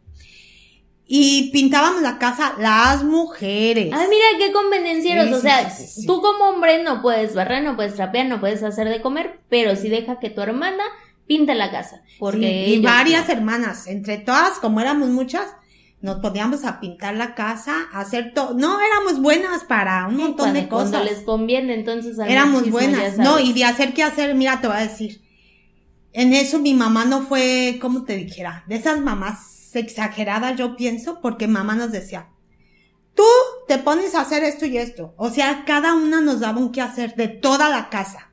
Y 1.07 1.51
pintábamos 1.53 2.03
la 2.03 2.19
casa 2.19 2.53
las 2.59 3.03
mujeres. 3.03 3.95
Ay, 3.95 4.09
mira 4.11 4.27
qué 4.39 4.53
convenencieros. 4.53 5.33
o 5.33 5.41
sea, 5.41 5.73
tú 6.07 6.21
como 6.21 6.51
hombre 6.51 6.83
no 6.83 7.01
puedes 7.01 7.35
barrer, 7.35 7.65
no 7.65 7.77
puedes 7.77 7.95
trapear, 7.95 8.27
no 8.27 8.41
puedes 8.41 8.63
hacer 8.63 8.91
de 8.91 9.01
comer, 9.01 9.41
pero 9.49 9.75
sí 9.75 9.89
deja 9.89 10.21
que 10.21 10.29
tu 10.29 10.43
hermana 10.43 10.85
pinte 11.27 11.55
la 11.55 11.71
casa. 11.71 12.03
Porque 12.19 12.69
y 12.69 12.83
varias 12.83 13.31
hermanas, 13.31 13.87
entre 13.87 14.19
todas, 14.19 14.59
como 14.59 14.83
éramos 14.83 15.09
muchas, 15.09 15.47
nos 16.03 16.19
podíamos 16.19 16.65
a 16.65 16.81
pintar 16.81 17.15
la 17.15 17.35
casa, 17.35 17.87
a 17.93 18.01
hacer 18.01 18.33
todo. 18.35 18.55
No, 18.55 18.79
éramos 18.81 19.23
buenas 19.23 19.63
para 19.65 20.09
un 20.09 20.17
montón 20.17 20.53
de 20.53 20.69
cosas. 20.69 20.91
Cuando 20.91 21.11
les 21.11 21.21
conviene, 21.23 21.75
entonces. 21.75 22.19
Éramos 22.19 22.69
buenas. 22.71 23.19
No, 23.19 23.39
y 23.39 23.53
de 23.53 23.65
hacer 23.65 23.95
qué 23.95 24.03
hacer, 24.03 24.35
mira, 24.35 24.61
te 24.61 24.67
voy 24.67 24.77
a 24.77 24.81
decir. 24.81 25.23
En 26.13 26.35
eso 26.35 26.59
mi 26.59 26.75
mamá 26.75 27.05
no 27.05 27.23
fue, 27.23 27.79
como 27.81 28.05
te 28.05 28.17
dijera, 28.17 28.65
de 28.67 28.75
esas 28.75 29.01
mamás 29.01 29.75
exageradas, 29.75 30.59
yo 30.59 30.77
pienso, 30.77 31.21
porque 31.23 31.47
mamá 31.47 31.75
nos 31.75 31.93
decía, 31.93 32.29
tú 33.15 33.25
te 33.67 33.79
pones 33.79 34.15
a 34.15 34.23
hacer 34.23 34.43
esto 34.43 34.67
y 34.67 34.77
esto. 34.77 35.15
O 35.17 35.31
sea, 35.31 35.65
cada 35.65 35.95
una 35.95 36.21
nos 36.21 36.41
daba 36.41 36.59
un 36.59 36.73
qué 36.73 36.83
hacer 36.83 37.15
de 37.15 37.29
toda 37.29 37.71
la 37.71 37.89
casa 37.89 38.32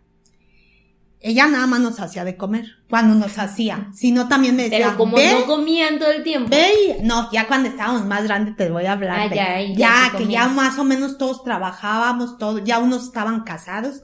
ella 1.21 1.47
nada 1.47 1.67
más 1.67 1.81
nos 1.81 1.99
hacía 1.99 2.23
de 2.23 2.37
comer 2.37 2.77
cuando 2.89 3.13
nos 3.13 3.37
hacía, 3.37 3.89
sino 3.93 4.29
también 4.29 4.55
me 4.55 4.63
decía, 4.63 4.85
pero 4.87 4.97
como 4.97 5.17
no 5.17 5.45
comían 5.45 5.99
todo 5.99 6.11
el 6.11 6.23
tiempo. 6.23 6.49
Ve, 6.49 6.99
no, 7.03 7.29
ya 7.31 7.47
cuando 7.47 7.67
estábamos 7.67 8.05
más 8.05 8.23
grandes 8.23 8.55
te 8.55 8.69
voy 8.69 8.85
a 8.85 8.93
hablar. 8.93 9.29
Ah, 9.31 9.35
ya, 9.35 9.61
ya, 9.61 10.17
que 10.17 10.27
ya 10.27 10.47
más 10.47 10.79
o 10.79 10.85
menos 10.85 11.17
todos 11.17 11.43
trabajábamos, 11.43 12.37
todos, 12.37 12.63
ya 12.63 12.79
unos 12.79 13.03
estaban 13.03 13.43
casados. 13.43 14.03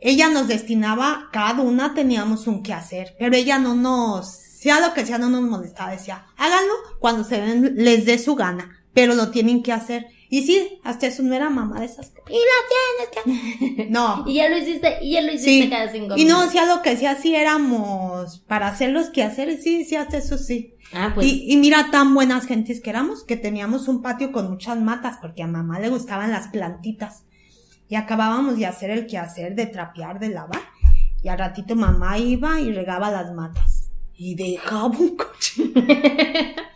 Ella 0.00 0.28
nos 0.28 0.48
destinaba, 0.48 1.28
cada 1.32 1.60
una 1.60 1.94
teníamos 1.94 2.46
un 2.46 2.62
qué 2.62 2.72
hacer, 2.72 3.14
pero 3.18 3.36
ella 3.36 3.58
no 3.58 3.74
nos, 3.74 4.32
sea 4.32 4.80
lo 4.80 4.94
que 4.94 5.04
sea, 5.04 5.18
no 5.18 5.28
nos 5.28 5.42
molestaba, 5.42 5.90
decía, 5.90 6.26
háganlo 6.36 6.72
cuando 7.00 7.24
se 7.24 7.56
les 7.56 8.04
dé 8.04 8.18
su 8.18 8.36
gana, 8.36 8.84
pero 8.94 9.14
lo 9.14 9.30
tienen 9.30 9.62
que 9.62 9.72
hacer. 9.72 10.06
Y 10.32 10.46
sí, 10.46 10.80
hasta 10.82 11.08
eso 11.08 11.22
no 11.22 11.34
era 11.34 11.50
mamá 11.50 11.80
de 11.80 11.84
esas 11.84 12.08
cosas. 12.08 12.30
Y 12.30 12.38
lo 12.38 13.22
tienes 13.22 13.76
que... 13.76 13.86
No. 13.90 14.24
y 14.26 14.36
ya 14.36 14.48
lo 14.48 14.56
hiciste, 14.56 14.96
y 15.02 15.12
ya 15.12 15.20
lo 15.20 15.30
hiciste 15.30 15.68
cada 15.68 15.92
cinco 15.92 16.14
Y 16.16 16.24
no, 16.24 16.40
hacía 16.40 16.64
lo 16.64 16.80
que 16.80 16.88
decía, 16.88 17.16
sí 17.16 17.36
éramos 17.36 18.38
para 18.48 18.68
hacer 18.68 18.92
los 18.92 19.10
quehaceres, 19.10 19.62
sí, 19.62 19.84
sí, 19.84 19.94
hasta 19.94 20.16
eso 20.16 20.38
sí. 20.38 20.72
Ah, 20.94 21.12
pues. 21.14 21.26
Y, 21.26 21.52
y 21.52 21.58
mira 21.58 21.90
tan 21.90 22.14
buenas 22.14 22.46
gentes 22.46 22.80
que 22.80 22.88
éramos, 22.88 23.24
que 23.24 23.36
teníamos 23.36 23.88
un 23.88 24.00
patio 24.00 24.32
con 24.32 24.48
muchas 24.48 24.80
matas, 24.80 25.18
porque 25.20 25.42
a 25.42 25.46
mamá 25.46 25.80
le 25.80 25.90
gustaban 25.90 26.30
las 26.30 26.48
plantitas. 26.48 27.24
Y 27.90 27.96
acabábamos 27.96 28.56
de 28.56 28.64
hacer 28.64 28.88
el 28.88 29.06
quehacer, 29.06 29.54
de 29.54 29.66
trapear, 29.66 30.18
de 30.18 30.30
lavar. 30.30 30.62
Y 31.22 31.28
al 31.28 31.38
ratito 31.38 31.76
mamá 31.76 32.16
iba 32.16 32.58
y 32.58 32.72
regaba 32.72 33.10
las 33.10 33.34
matas. 33.34 33.90
Y 34.14 34.34
dejaba 34.34 34.86
un 34.86 35.14
coche. 35.14 35.74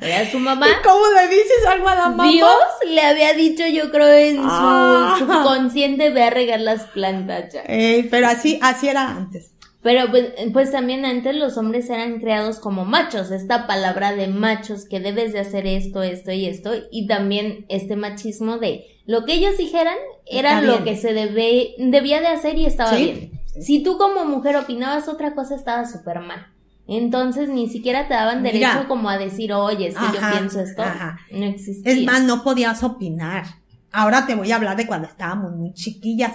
Era 0.00 0.30
su 0.30 0.38
mamá. 0.38 0.66
¿Y 0.68 0.82
cómo 0.82 1.04
le 1.14 1.28
dices 1.28 1.66
algo 1.68 1.88
a 1.88 1.94
la 1.94 2.08
mamá? 2.08 2.30
Dios 2.30 2.50
le 2.86 3.00
había 3.00 3.32
dicho, 3.34 3.66
yo 3.66 3.90
creo, 3.90 4.08
en 4.12 4.36
su 4.36 4.42
ah. 4.44 5.16
subconsciente, 5.18 6.10
ve 6.10 6.24
a 6.24 6.30
regar 6.30 6.60
las 6.60 6.84
plantas 6.84 7.52
ya. 7.52 7.62
pero 8.10 8.26
así, 8.26 8.58
así 8.62 8.88
era 8.88 9.08
antes. 9.08 9.52
Pero 9.82 10.10
pues, 10.10 10.32
pues 10.52 10.70
también 10.70 11.04
antes 11.04 11.34
los 11.34 11.58
hombres 11.58 11.90
eran 11.90 12.20
creados 12.20 12.60
como 12.60 12.84
machos, 12.84 13.32
esta 13.32 13.66
palabra 13.66 14.14
de 14.14 14.28
machos 14.28 14.84
que 14.84 15.00
debes 15.00 15.32
de 15.32 15.40
hacer 15.40 15.66
esto, 15.66 16.02
esto 16.02 16.30
y 16.30 16.46
esto, 16.46 16.70
y 16.92 17.08
también 17.08 17.66
este 17.68 17.96
machismo 17.96 18.58
de 18.58 18.86
lo 19.06 19.24
que 19.24 19.34
ellos 19.34 19.58
dijeran 19.58 19.96
era 20.24 20.62
lo 20.62 20.84
que 20.84 20.96
se 20.96 21.12
debe, 21.12 21.74
debía 21.78 22.20
de 22.20 22.28
hacer 22.28 22.56
y 22.56 22.66
estaba 22.66 22.94
bien. 22.94 23.32
Si 23.60 23.82
tú 23.82 23.98
como 23.98 24.24
mujer 24.24 24.56
opinabas 24.56 25.08
otra 25.08 25.34
cosa 25.34 25.56
estaba 25.56 25.84
súper 25.84 26.20
mal. 26.20 26.51
Entonces 26.98 27.48
ni 27.48 27.68
siquiera 27.68 28.06
te 28.06 28.14
daban 28.14 28.42
derecho 28.42 28.86
como 28.86 29.08
a 29.08 29.16
decir, 29.16 29.52
oye, 29.52 29.88
es 29.88 29.94
que 29.94 30.04
yo 30.14 30.30
pienso 30.30 30.60
esto. 30.60 30.82
No 31.30 31.46
existía. 31.46 31.92
Es 31.92 32.04
más, 32.04 32.22
no 32.22 32.42
podías 32.42 32.82
opinar. 32.82 33.46
Ahora 33.90 34.26
te 34.26 34.34
voy 34.34 34.52
a 34.52 34.56
hablar 34.56 34.76
de 34.76 34.86
cuando 34.86 35.08
estábamos 35.08 35.52
muy 35.52 35.72
chiquillas. 35.72 36.34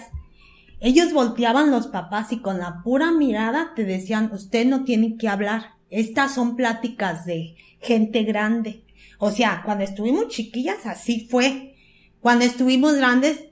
Ellos 0.79 1.13
volteaban 1.13 1.69
los 1.69 1.87
papás 1.87 2.31
y 2.31 2.39
con 2.39 2.57
la 2.59 2.81
pura 2.83 3.11
mirada 3.11 3.73
te 3.75 3.83
decían, 3.83 4.31
usted 4.31 4.65
no 4.65 4.83
tiene 4.83 5.17
que 5.17 5.27
hablar. 5.27 5.75
Estas 5.91 6.33
son 6.33 6.55
pláticas 6.55 7.25
de 7.25 7.55
gente 7.79 8.23
grande. 8.23 8.83
O 9.19 9.29
sea, 9.31 9.61
cuando 9.63 9.83
estuvimos 9.83 10.27
chiquillas, 10.29 10.85
así 10.85 11.27
fue. 11.29 11.75
Cuando 12.19 12.45
estuvimos 12.45 12.95
grandes, 12.95 13.45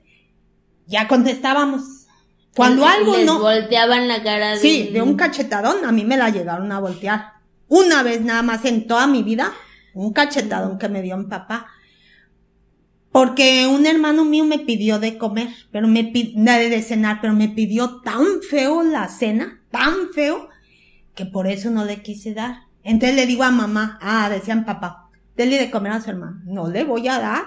ya 0.86 1.06
contestábamos. 1.06 2.05
Cuando 2.56 2.86
algo 2.86 3.16
les 3.16 3.26
no. 3.26 3.40
volteaban 3.40 4.08
la 4.08 4.22
cara 4.22 4.52
de. 4.52 4.56
Sí, 4.56 4.88
de 4.90 5.02
un 5.02 5.14
cachetadón, 5.14 5.84
a 5.84 5.92
mí 5.92 6.04
me 6.04 6.16
la 6.16 6.30
llegaron 6.30 6.72
a 6.72 6.80
voltear. 6.80 7.34
Una 7.68 8.02
vez 8.02 8.22
nada 8.22 8.42
más 8.42 8.64
en 8.64 8.86
toda 8.86 9.06
mi 9.06 9.22
vida, 9.22 9.52
un 9.92 10.12
cachetadón 10.14 10.78
que 10.78 10.88
me 10.88 11.02
dio 11.02 11.18
mi 11.18 11.26
papá. 11.26 11.66
Porque 13.12 13.66
un 13.66 13.86
hermano 13.86 14.24
mío 14.24 14.44
me 14.44 14.58
pidió 14.58 14.98
de 14.98 15.18
comer, 15.18 15.48
pero 15.70 15.86
me 15.86 16.04
pidió, 16.04 16.42
de 16.44 16.82
cenar, 16.82 17.20
pero 17.20 17.34
me 17.34 17.48
pidió 17.48 18.00
tan 18.00 18.24
feo 18.48 18.82
la 18.82 19.08
cena, 19.08 19.62
tan 19.70 20.10
feo, 20.14 20.48
que 21.14 21.26
por 21.26 21.46
eso 21.46 21.70
no 21.70 21.84
le 21.84 22.02
quise 22.02 22.34
dar. 22.34 22.64
Entonces 22.82 23.16
le 23.16 23.26
digo 23.26 23.42
a 23.42 23.50
mamá, 23.50 23.98
ah, 24.00 24.28
decían 24.30 24.64
papá, 24.64 25.10
dele 25.36 25.58
de 25.58 25.70
comer 25.70 25.92
a 25.92 26.00
su 26.00 26.10
hermano. 26.10 26.40
No 26.44 26.68
le 26.68 26.84
voy 26.84 27.08
a 27.08 27.18
dar. 27.18 27.44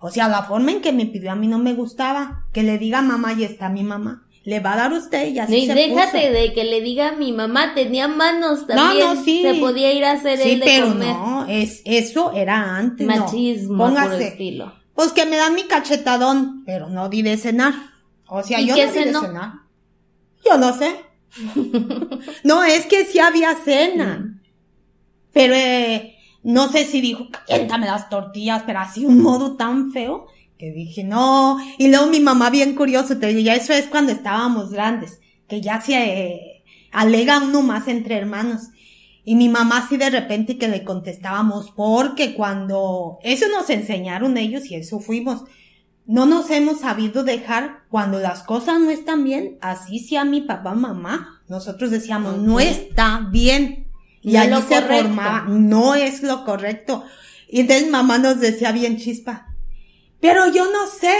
O 0.00 0.10
sea, 0.10 0.28
la 0.28 0.44
forma 0.44 0.70
en 0.72 0.80
que 0.80 0.92
me 0.92 1.06
pidió 1.06 1.32
a 1.32 1.36
mí 1.36 1.46
no 1.48 1.58
me 1.58 1.74
gustaba. 1.74 2.44
Que 2.52 2.62
le 2.62 2.78
diga 2.78 3.00
a 3.00 3.02
mamá 3.02 3.32
y 3.32 3.44
está 3.44 3.68
mi 3.68 3.82
mamá. 3.82 4.27
Le 4.44 4.60
va 4.60 4.72
a 4.72 4.76
dar 4.76 4.92
usted 4.92 5.28
y 5.28 5.38
así 5.38 5.66
no, 5.66 5.74
y 5.74 5.76
déjate 5.76 6.30
de 6.30 6.52
que 6.54 6.64
le 6.64 6.80
diga 6.80 7.08
a 7.08 7.12
mi 7.12 7.32
mamá, 7.32 7.74
tenía 7.74 8.08
manos 8.08 8.66
también. 8.66 9.06
No, 9.06 9.14
no, 9.14 9.24
sí. 9.24 9.42
Se 9.42 9.54
podía 9.54 9.92
ir 9.92 10.04
a 10.04 10.12
hacer 10.12 10.40
el 10.40 10.60
de 10.60 10.64
pero 10.64 10.94
no, 10.94 11.46
es, 11.46 11.82
eso 11.84 12.32
era 12.32 12.76
antes. 12.76 13.06
Machismo, 13.06 13.86
Póngase. 13.86 14.28
estilo. 14.28 14.72
Pues 14.94 15.12
que 15.12 15.26
me 15.26 15.36
dan 15.36 15.54
mi 15.54 15.64
cachetadón, 15.64 16.64
pero 16.64 16.88
no 16.88 17.08
di 17.08 17.22
de 17.22 17.36
cenar. 17.36 17.74
O 18.26 18.42
sea, 18.42 18.60
yo 18.60 18.68
no 18.68 18.74
di 18.74 18.80
de 18.80 19.12
cenar. 19.12 19.52
Yo 20.44 20.56
no 20.56 20.72
sé. 20.76 20.96
no, 22.44 22.64
es 22.64 22.86
que 22.86 23.04
sí 23.04 23.18
había 23.18 23.54
cena. 23.54 24.18
Mm. 24.18 24.40
Pero 25.32 25.54
eh, 25.54 26.16
no 26.42 26.68
sé 26.68 26.84
si 26.84 27.00
dijo, 27.00 27.28
caliéntame 27.30 27.86
las 27.86 28.08
tortillas, 28.08 28.62
pero 28.66 28.78
así 28.80 29.04
un 29.04 29.22
modo 29.22 29.56
tan 29.56 29.92
feo 29.92 30.26
que 30.58 30.72
dije, 30.72 31.04
no. 31.04 31.58
Y 31.78 31.88
luego 31.88 32.06
mi 32.06 32.20
mamá 32.20 32.50
bien 32.50 32.74
curioso, 32.74 33.18
te 33.18 33.28
digo, 33.28 33.40
ya 33.40 33.54
eso 33.54 33.72
es 33.72 33.86
cuando 33.86 34.12
estábamos 34.12 34.70
grandes, 34.70 35.20
que 35.48 35.60
ya 35.60 35.80
se 35.80 35.94
eh, 35.94 36.64
alega 36.90 37.38
uno 37.38 37.62
más 37.62 37.88
entre 37.88 38.16
hermanos. 38.16 38.68
Y 39.24 39.36
mi 39.36 39.48
mamá 39.48 39.78
así 39.78 39.96
de 39.96 40.10
repente 40.10 40.58
que 40.58 40.68
le 40.68 40.84
contestábamos, 40.84 41.70
porque 41.70 42.34
cuando, 42.34 43.18
eso 43.22 43.46
nos 43.48 43.70
enseñaron 43.70 44.36
ellos 44.36 44.66
y 44.66 44.74
eso 44.74 45.00
fuimos. 45.00 45.44
No 46.06 46.24
nos 46.24 46.50
hemos 46.50 46.80
sabido 46.80 47.22
dejar 47.22 47.82
cuando 47.90 48.18
las 48.18 48.42
cosas 48.42 48.80
no 48.80 48.90
están 48.90 49.24
bien, 49.24 49.58
así 49.60 49.98
sea 49.98 50.24
mi 50.24 50.40
papá, 50.40 50.74
mamá. 50.74 51.42
Nosotros 51.48 51.90
decíamos, 51.90 52.38
no 52.38 52.58
está 52.58 53.28
bien. 53.30 53.88
Y 54.22 54.36
ahí 54.36 54.50
se 54.66 54.80
formaba, 54.80 55.44
no 55.48 55.94
es 55.94 56.22
lo 56.22 56.44
correcto. 56.44 57.04
Y 57.48 57.60
entonces 57.60 57.90
mamá 57.90 58.18
nos 58.18 58.40
decía 58.40 58.72
bien 58.72 58.96
chispa, 58.96 59.47
pero 60.20 60.50
yo 60.52 60.70
no 60.70 60.86
sé, 60.86 61.16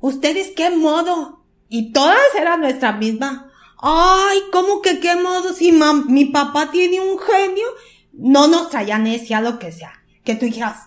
ustedes 0.00 0.52
qué 0.56 0.70
modo. 0.70 1.44
Y 1.68 1.92
todas 1.92 2.18
eran 2.38 2.60
nuestra 2.60 2.92
misma. 2.92 3.50
Ay, 3.78 4.38
¿cómo 4.52 4.82
que 4.82 5.00
qué 5.00 5.16
modo? 5.16 5.52
Si 5.52 5.72
mi 6.08 6.26
papá 6.26 6.70
tiene 6.70 7.00
un 7.00 7.18
genio, 7.18 7.66
no 8.12 8.46
nos 8.46 8.70
traían 8.70 9.06
ese 9.06 9.34
a 9.34 9.40
lo 9.40 9.58
que 9.58 9.72
sea. 9.72 9.92
Que 10.22 10.34
tú 10.34 10.46
dijeras, 10.46 10.86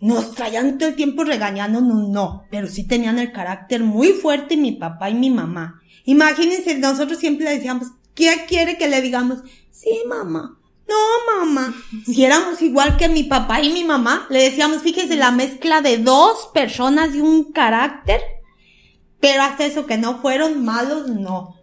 nos 0.00 0.34
traían 0.34 0.78
todo 0.78 0.88
el 0.88 0.96
tiempo 0.96 1.24
regañándonos, 1.24 2.08
no, 2.08 2.44
pero 2.50 2.66
sí 2.68 2.84
tenían 2.84 3.18
el 3.18 3.32
carácter 3.32 3.82
muy 3.82 4.08
fuerte 4.08 4.56
mi 4.56 4.72
papá 4.72 5.10
y 5.10 5.14
mi 5.14 5.30
mamá. 5.30 5.80
Imagínense, 6.04 6.74
nosotros 6.78 7.18
siempre 7.18 7.44
le 7.44 7.54
decíamos, 7.56 7.88
¿qué 8.14 8.44
quiere 8.48 8.76
que 8.76 8.88
le 8.88 9.00
digamos? 9.00 9.38
Sí, 9.70 10.02
mamá. 10.06 10.58
No, 10.88 11.44
mamá. 11.44 11.74
Si 12.06 12.24
éramos 12.24 12.60
igual 12.62 12.96
que 12.96 13.08
mi 13.08 13.24
papá 13.24 13.62
y 13.62 13.72
mi 13.72 13.84
mamá, 13.84 14.26
le 14.30 14.42
decíamos, 14.42 14.82
fíjese, 14.82 15.16
la 15.16 15.30
mezcla 15.30 15.80
de 15.80 15.98
dos 15.98 16.50
personas 16.52 17.12
de 17.12 17.22
un 17.22 17.52
carácter, 17.52 18.20
pero 19.20 19.42
hasta 19.42 19.64
eso 19.64 19.86
que 19.86 19.96
no 19.96 20.20
fueron 20.20 20.64
malos, 20.64 21.08
no. 21.08 21.56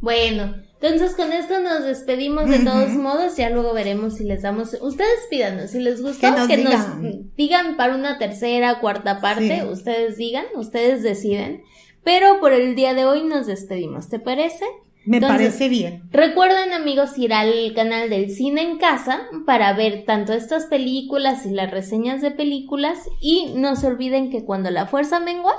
Bueno, 0.00 0.54
entonces 0.80 1.16
con 1.16 1.32
esto 1.32 1.60
nos 1.60 1.82
despedimos 1.82 2.48
de 2.48 2.60
todos 2.60 2.90
modos, 2.90 3.36
ya 3.36 3.50
luego 3.50 3.72
veremos 3.72 4.14
si 4.14 4.24
les 4.24 4.42
damos, 4.42 4.76
ustedes 4.80 5.26
pídanos, 5.28 5.70
si 5.70 5.80
les 5.80 6.00
gusta, 6.00 6.46
que 6.46 6.56
nos, 6.58 7.00
digan. 7.36 7.76
para 7.76 7.96
una 7.96 8.18
tercera, 8.18 8.78
cuarta 8.80 9.20
parte, 9.20 9.64
ustedes 9.64 10.16
digan, 10.16 10.44
ustedes 10.54 11.02
deciden, 11.02 11.62
pero 12.04 12.38
por 12.38 12.52
el 12.52 12.76
día 12.76 12.94
de 12.94 13.06
hoy 13.06 13.24
nos 13.24 13.46
despedimos, 13.46 14.08
¿te 14.08 14.20
parece? 14.20 14.64
Me 15.08 15.20
parece 15.20 15.68
bien. 15.68 16.02
Recuerden 16.10 16.72
amigos 16.72 17.16
ir 17.18 17.32
al 17.32 17.72
canal 17.74 18.10
del 18.10 18.30
cine 18.30 18.62
en 18.62 18.78
casa 18.78 19.22
para 19.46 19.72
ver 19.72 20.04
tanto 20.06 20.32
estas 20.32 20.66
películas 20.66 21.46
y 21.46 21.50
las 21.50 21.70
reseñas 21.70 22.20
de 22.20 22.30
películas 22.30 22.98
y 23.20 23.52
no 23.56 23.74
se 23.76 23.86
olviden 23.86 24.30
que 24.30 24.44
cuando 24.44 24.70
la 24.70 24.86
fuerza 24.86 25.18
mengua 25.18 25.54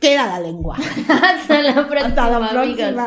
queda 0.00 0.26
la 0.26 0.40
lengua. 0.40 0.76
Hasta 1.08 1.62
la 1.62 1.86
próxima, 1.86 2.06
Hasta 2.08 2.30
la 2.30 2.50
próxima. 2.50 2.88
amigos. 2.88 3.04